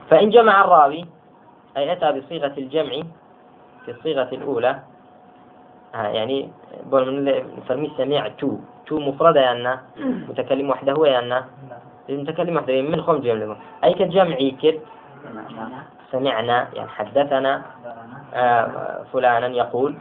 فإن 0.10 0.30
جمع 0.30 0.62
الراوي 0.62 1.06
أي 1.78 1.92
أتى 1.92 2.20
بصيغة 2.20 2.54
الجمع 2.58 3.04
في 3.86 3.92
الصيغة 3.92 4.30
الأولى 4.32 4.80
آه 5.96 6.08
يعني 6.08 6.52
بقول 6.86 7.12
من 7.12 7.44
نسميه 7.66 7.90
سميع 7.98 8.28
تو. 8.28 8.58
تو 8.86 9.00
مفردة 9.00 9.42
يعني 9.42 9.80
متكلم 10.30 10.70
وحده 10.70 11.06
يعني 11.06 11.46
المتكلم 12.10 12.56
وحده 12.56 12.82
من 12.82 13.02
خم 13.02 13.18
جملة 13.18 13.58
أي 13.84 13.94
كجمع 13.94 14.36
كد 14.62 14.80
سمعنا 16.12 16.68
يعني 16.74 16.90
حدثنا 16.90 17.62
آه 18.34 19.04
فلانا 19.14 19.48
يقول 19.48 19.96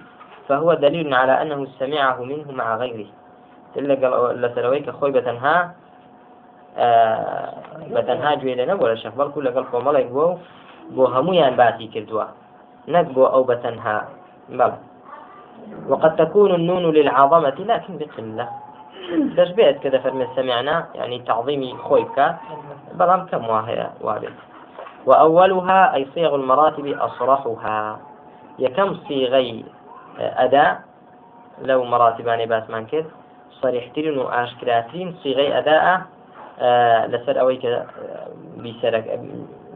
فهو 0.49 0.75
دليل 0.75 1.15
على 1.15 1.43
أنه 1.43 1.67
سمعه 1.79 2.23
منه 2.23 2.53
مع 2.53 2.77
غيره. 2.77 3.07
إلا 3.77 4.55
سلويك 4.55 4.91
خوي 4.91 5.11
بتنها 5.11 5.75
آه 6.79 7.55
بتنها 7.91 8.35
جويلة 8.35 8.65
نبولا 8.65 8.95
شيخ 8.95 9.15
بل 9.15 9.31
كل 9.35 9.49
قلب 9.49 9.75
وملك 9.75 10.07
بو 10.07 10.37
بو 10.91 11.05
هميان 11.07 11.57
باتي 11.57 11.87
كردوا. 11.87 12.25
نكبو 12.89 13.27
أو 13.27 13.43
بتنها 13.43 14.09
بل. 14.49 14.73
وقد 15.89 16.17
تكون 16.17 16.55
النون 16.55 16.83
للعظمة 16.83 17.59
لكن 17.59 17.99
بقلة. 17.99 18.49
تشبيهت 19.37 19.79
كذا 19.79 19.99
فرمي 19.99 20.27
سمعنا؟ 20.37 20.87
يعني 20.95 21.19
تعظيم 21.19 21.77
خويك. 21.77 22.35
بلام 22.95 23.27
كم 23.27 23.49
واهي 23.49 23.91
وارد 24.01 24.35
وأولها 25.07 25.95
أي 25.95 26.07
صيغ 26.15 26.35
المراتب 26.35 26.87
أصرحها. 26.87 27.99
يكم 28.59 28.95
صيغي 29.09 29.65
أداء 30.19 30.81
لو 31.63 31.85
مراتبان 31.85 32.47
باسمان 32.47 32.87
كذ 32.87 33.05
صريحترين 33.63 34.19
وأشكراترين 34.19 35.17
صيغي 35.23 35.59
أداء 35.59 36.03
آه 36.61 37.07
لسر 37.07 37.41
أويك 37.41 37.87
بسرك 38.57 39.21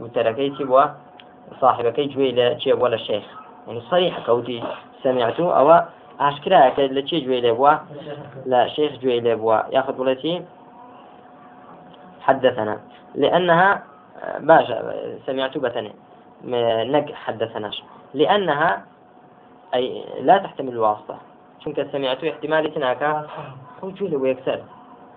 وتركيتي 0.01 0.65
وصاحبك 0.65 2.01
جوي 2.01 2.33
لا 2.33 2.57
ولا 2.75 2.95
الشيخ. 2.95 3.25
يعني 3.67 3.81
صريح 3.81 4.27
كوتي 4.27 4.63
سمعت 5.03 5.41
أو 5.41 5.81
ئاشکرایە 6.15 6.71
کە 6.77 6.83
لە 6.95 7.03
چی 7.09 7.27
گوێ 7.27 7.41
لێ 7.43 7.53
بووە 7.59 7.75
لا 8.47 8.69
شيخ 8.69 8.93
جوي 9.03 9.21
ليبوا 9.21 9.75
ياخذ 9.75 9.93
بولتي 9.93 10.43
حدثنا. 12.21 12.81
لأنها 13.15 13.83
باشا 14.39 14.77
سمعت 15.27 15.59
بتني. 15.59 15.93
نق 16.95 17.13
حدثناش. 17.13 17.83
لأنها 18.15 18.85
أي 19.75 20.05
لا 20.21 20.39
تحتمل 20.39 20.69
الواسطة. 20.69 21.17
شنك 21.65 21.89
سمعت 21.93 22.25
احتمال 22.25 22.77
هناك 22.77 23.03
هو 23.85 23.91
جوي 23.91 24.17
ويكسر 24.17 24.61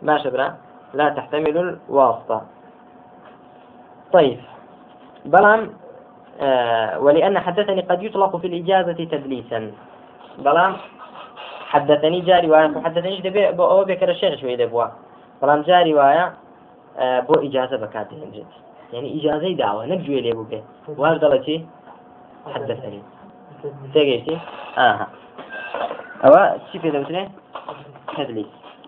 ما 0.01 0.17
شبرا. 0.17 0.57
لا 0.93 1.09
تحتمل 1.09 1.57
الواسطة. 1.89 2.41
طيب. 4.13 4.39
بلام 5.25 5.73
آه 6.41 6.99
ولأن 6.99 7.39
حدثني 7.39 7.81
قد 7.81 8.03
يطلق 8.03 8.35
في 8.37 8.47
الإجازة 8.47 8.93
تدليسا. 8.93 9.71
بلام 10.37 10.75
حدثني 11.67 12.21
جاري 12.21 12.49
وأنا 12.49 12.81
حدثني 12.85 13.21
دبي 13.21 13.51
بو 13.51 13.83
بكر 13.83 14.09
الشيخ 14.09 14.39
شوي 14.39 14.55
دبوا. 14.55 14.85
بلام 15.41 15.61
جاري 15.61 15.93
وايا 15.93 16.33
آه 16.97 17.19
بو 17.19 17.33
إجازة 17.33 17.77
بكات 17.77 18.13
هنجد 18.13 18.45
يعني 18.93 19.21
إجازة 19.21 19.53
دعوة. 19.53 19.85
نبجوي 19.85 20.21
لي 20.21 20.31
بوكي. 20.31 20.63
وارد 20.97 21.23
الله 21.23 21.65
حدثني. 22.53 23.01
جێگەیتی 23.93 24.37
ئەوە 26.23 26.43
چی 26.67 26.77
پێ 26.81 26.89
دەوترێ؟ 26.95 27.23
هەدلی 28.17 28.45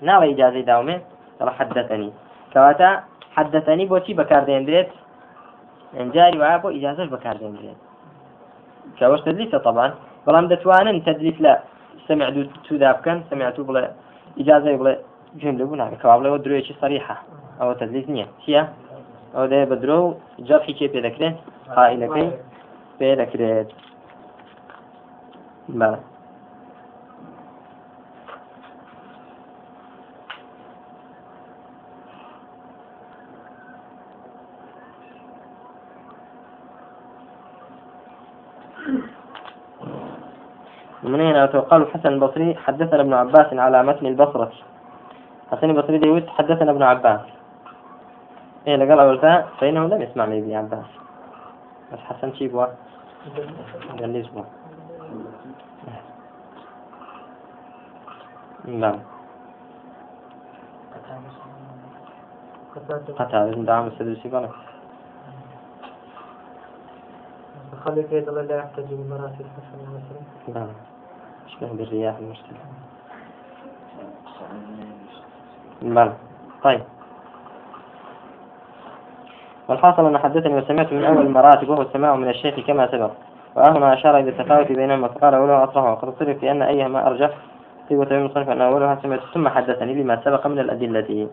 ناوە 0.07 0.25
ئیجاازەی 0.29 0.65
داومێ 0.71 0.97
دەڵ 1.37 1.49
حەدەتەنی. 1.57 2.11
کەواتە 2.53 2.89
حەدەتەنی 3.35 3.85
بۆچی 3.91 4.17
بەکاردێندرێت 4.19 4.89
ئەنجاری 5.97 6.37
وایە 6.41 6.57
بۆ 6.63 6.69
ئیجاازش 6.75 7.07
بەکاردێندرێت 7.15 7.79
کەەوەش 8.97 9.21
تدلیسە 9.27 9.59
تەبان. 9.65 9.91
بەڵام 10.25 10.45
دەتوانن 10.51 10.97
تدلیس 11.07 11.37
لە 11.45 11.53
سمع 12.07 12.29
دوو 12.35 12.43
تودا 12.65 12.91
بکەن 12.97 13.17
سمعتو 13.29 13.61
بڵێ 13.69 13.83
ئیجاازەی 14.39 14.77
بڵێ 14.81 14.93
جمله 15.41 15.63
بوو 15.67 15.79
ناکە. 15.81 15.97
کەواڵەوە 16.01 16.37
درۆیەکی 16.45 16.73
سەریحە. 16.81 17.15
ئەوە 17.59 17.73
تدلیس 17.81 18.05
نییە. 18.13 18.27
چییە؟ 18.41 18.63
ئەو 19.35 19.45
دەیە 19.51 19.65
بە 19.71 19.75
درۆ 19.83 19.97
و 20.05 20.09
جەفی 20.47 20.73
کێ 20.77 20.87
پێ 20.93 20.99
دەکرێت؟ 21.07 21.35
قائلەکەی 21.75 22.29
پێ 22.99 23.09
دەکرێت. 23.21 23.69
بەڵێ 25.69 25.99
من 41.03 41.21
هنا 41.21 41.55
وقال 41.55 41.81
الحسن 41.81 42.13
البصري 42.13 42.55
حدثنا 42.55 43.01
ابن 43.01 43.13
عباس 43.13 43.53
على 43.53 43.83
متن 43.83 44.05
البصرة. 44.05 44.51
حسن 45.51 45.69
البصري 45.69 45.97
ديوت 45.97 46.27
حدثنا 46.27 46.71
ابن 46.71 46.83
عباس. 46.83 47.21
إيه 48.67 48.75
لقال 48.75 48.99
أول 48.99 49.19
فإنه 49.59 49.87
لم 49.87 50.01
يسمع 50.01 50.25
من 50.25 50.37
ابن 50.37 50.53
عباس. 50.53 50.89
بس 51.93 51.99
حسن 51.99 52.33
شي 52.33 52.47
بوا 52.47 52.65
قال 53.99 54.09
لي 54.09 54.21
اسمه 54.21 54.45
نعم. 58.65 58.99
قتادة 63.19 63.63
دعم 63.63 63.87
السدوسي 63.87 64.29
بلد 64.29 64.49
خلي 67.85 68.03
كيد 68.03 68.27
الله 68.27 68.41
لا 68.41 68.57
يحتاج 68.57 68.85
بمراسل 68.91 69.45
حسن 69.55 69.79
مثلا. 69.95 70.59
نعم. 70.59 70.73
شبه 71.47 71.73
بالرياح 71.73 72.17
المشتبه 72.17 72.57
بلى 75.81 76.13
طيب. 76.63 76.81
والحاصل 79.67 80.05
أن 80.05 80.17
حدثني 80.17 80.55
وسمعت 80.55 80.93
من 80.93 81.05
أول 81.05 81.25
المراتب 81.25 81.69
وهو 81.69 81.81
السماع 81.81 82.15
من 82.15 82.29
الشيخ 82.29 82.59
كما 82.67 82.91
سبق. 82.91 83.11
وأهما 83.55 83.93
أشار 83.93 84.17
إلى 84.17 84.29
التفاوت 84.29 84.71
بينهما 84.71 85.07
فقال 85.07 85.33
أولها 85.33 85.63
أصلها 85.63 85.91
وقد 85.91 86.07
اختلف 86.07 86.39
في 86.39 86.51
أن 86.51 86.61
أيهما 86.61 87.07
أرجح. 87.07 87.29
في 87.89 87.97
وتبين 87.97 88.17
المصنف 88.17 88.49
أن 88.49 88.61
أولها 88.61 88.99
سمعت. 89.03 89.19
ثم 89.33 89.49
حدثني 89.49 90.03
لما 90.03 90.21
سبق 90.25 90.47
من 90.47 90.59
الأدلة. 90.59 91.29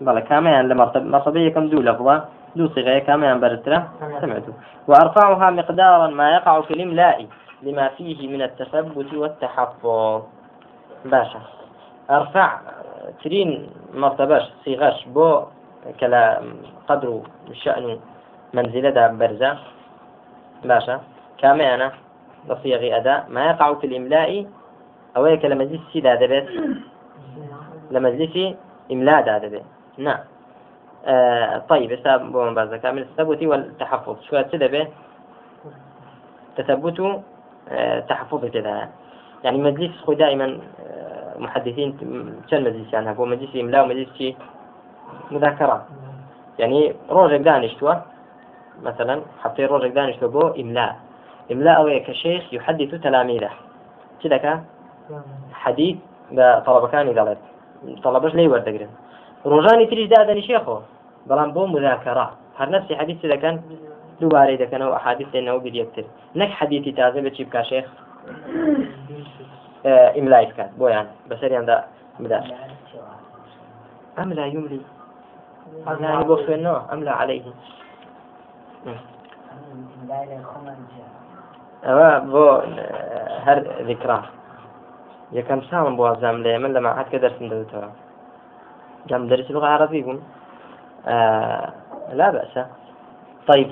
بلى 0.00 0.22
كما 0.22 0.50
يعني 0.50 0.68
لمرتبية 0.68 1.48
كم 1.48 1.68
دو 1.68 1.82
لفظة 1.82 2.24
دو 2.56 2.68
صيغة 2.68 2.98
كما 2.98 3.34
برترة. 3.34 3.88
سمعته 4.20 4.52
وأرفعها 4.88 5.50
مقدارا 5.50 6.06
ما 6.06 6.30
يقع 6.30 6.60
في 6.60 6.70
الإملاء 6.74 7.26
لما 7.62 7.88
فيه 7.88 8.28
من 8.28 8.42
التثبت 8.42 9.14
والتحفظ. 9.14 10.22
باشا. 11.04 11.40
أرفع 12.10 12.58
ترين 13.24 13.70
مرتبش 13.94 14.42
صيغش 14.64 15.06
بو 15.10 15.42
كلا 16.00 16.42
قدر 16.88 17.20
شأن 17.52 17.98
منزلة 18.54 19.06
برزة. 19.06 19.58
باشا. 20.64 21.00
كما 21.38 21.74
أنا 21.74 21.92
لصيغ 22.48 22.96
أداء 22.96 23.26
ما 23.28 23.50
يقع 23.50 23.74
في 23.74 23.86
الإملاء 23.86 24.46
أو 25.16 25.24
هيك 25.24 25.44
لمجلس 25.44 25.80
سيدا 25.92 26.14
دبت 26.14 26.48
لمجلس 27.90 28.56
إملاء 28.92 29.38
دبت 29.38 29.62
نعم. 29.98 30.18
آه 31.06 31.58
طيب 31.58 32.00
حساب 32.00 32.32
بوم 32.32 32.54
بازا. 32.54 32.76
كامل 32.76 33.02
التثبت 33.02 33.42
والتحفظ. 33.42 34.16
شو 34.22 34.40
تدبه 34.42 34.88
تثبت 36.56 37.22
آه 37.68 38.00
تحفظ 38.00 38.44
كذا 38.44 38.88
يعني 39.44 39.58
مجلس 39.58 39.96
خو 39.96 40.12
دائما 40.12 40.58
آه 40.86 41.38
محدثين 41.38 41.96
كان 42.50 42.64
مجلس 42.64 42.92
يعني؟ 42.92 43.18
هو 43.18 43.24
مجلس 43.24 43.56
إملاء 43.56 43.84
ومجلس 43.84 44.16
شيء 44.18 44.36
مذاكرة. 45.30 45.86
يعني 46.58 46.94
روجك 47.10 47.40
دانشتوا 47.40 47.94
مثلا 48.82 49.22
حطي 49.42 49.64
روجك 49.64 49.90
دانشتوا 49.90 50.28
بو 50.28 50.48
إملاء. 50.48 50.96
إملاء 51.52 51.76
أو 51.76 52.04
كشيخ 52.06 52.54
يحدث 52.54 52.94
تلاميذه. 52.94 53.50
كذا 54.22 54.64
حديث 55.52 55.96
بطلبة 56.30 56.88
كان 56.88 57.18
قالت 57.18 57.38
طلبش 58.04 58.34
لي 58.34 58.48
وردقرن 58.48 58.90
ڕۆژانی 59.46 59.86
تریش 59.90 60.08
دادەنی 60.14 60.42
شێخۆ 60.48 60.76
بەڵام 61.28 61.50
بۆ 61.54 61.62
مذاکەڕ 61.74 62.18
هەر 62.58 62.68
نفسی 62.74 62.94
حەدیث 63.00 63.18
دەکەن 63.34 63.54
دووبارەی 64.20 64.58
دەکەنەوە 64.62 64.94
ئەحادیث 64.96 65.28
دێنەوە 65.34 65.60
بیرەکتر 65.64 66.04
نەک 66.40 66.50
حەدیثی 66.58 66.92
تازە 66.98 67.20
بە 67.24 67.30
چی 67.36 67.44
بکە 67.46 67.62
شێخ؟ 67.70 67.86
ئیملای 70.16 70.46
بکات 70.50 70.70
بۆیان 70.80 71.06
بەسەریاندا 71.28 71.76
بدا 72.22 72.38
ئەم 74.18 74.28
لا 74.38 74.46
يملي 74.54 74.80
يعني 75.86 76.24
بۆ 76.28 76.36
خوێنەوە 76.42 76.80
ئەم 76.90 77.00
لا 77.06 77.12
عليه 77.20 77.42
ئەوە 81.86 82.10
بۆ 82.32 82.44
هەر 83.46 83.58
ذکرا. 83.88 84.18
یەکەم 85.32 85.60
ساڵم 85.70 85.94
بۆ 85.98 86.04
ئازام 86.08 86.36
لێ 86.44 86.58
من 86.62 86.72
لە 86.76 86.80
ماعات 86.86 87.08
کە 87.12 87.18
دەرسم 87.24 87.46
دەوتەوە 87.52 87.90
جام 89.08 89.28
درس 89.28 89.50
لغة 89.50 89.66
عربية 89.66 90.00
يقول 90.00 90.18
آه 91.06 91.72
لا 92.12 92.30
بأس 92.30 92.54
طيب 93.48 93.70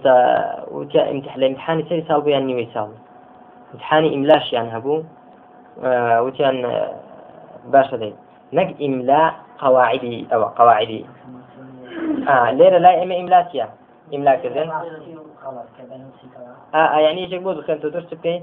وجاء 0.71 1.11
امتحان 1.11 1.38
الامتحان 1.38 1.81
يسوي 1.81 2.03
سالبو 2.09 2.29
يعني 2.29 2.55
ويسال 2.55 2.90
امتحاني 3.75 4.14
إملاش 4.14 4.53
يعني 4.53 4.77
هبو 4.77 5.03
آه 5.85 6.23
وكان 6.23 6.64
آه 6.64 6.92
باشا 7.73 7.97
دي 7.97 8.14
نق 8.53 8.75
إملاء 8.83 9.35
قواعدي 9.59 10.27
أو 10.33 10.42
قواعدي 10.45 11.07
آه 12.29 12.51
ليرة 12.51 12.79
لا 12.79 13.03
إما 13.03 13.21
إملاتيا 13.21 13.69
إملاء 14.14 14.37
كذا 14.42 14.62
آه, 16.75 16.79
آه 16.79 16.99
يعني 16.99 17.23
يجي 17.23 17.38
بود 17.38 17.64
كنت 17.64 17.83
تدرس 17.83 18.14
بكي 18.14 18.42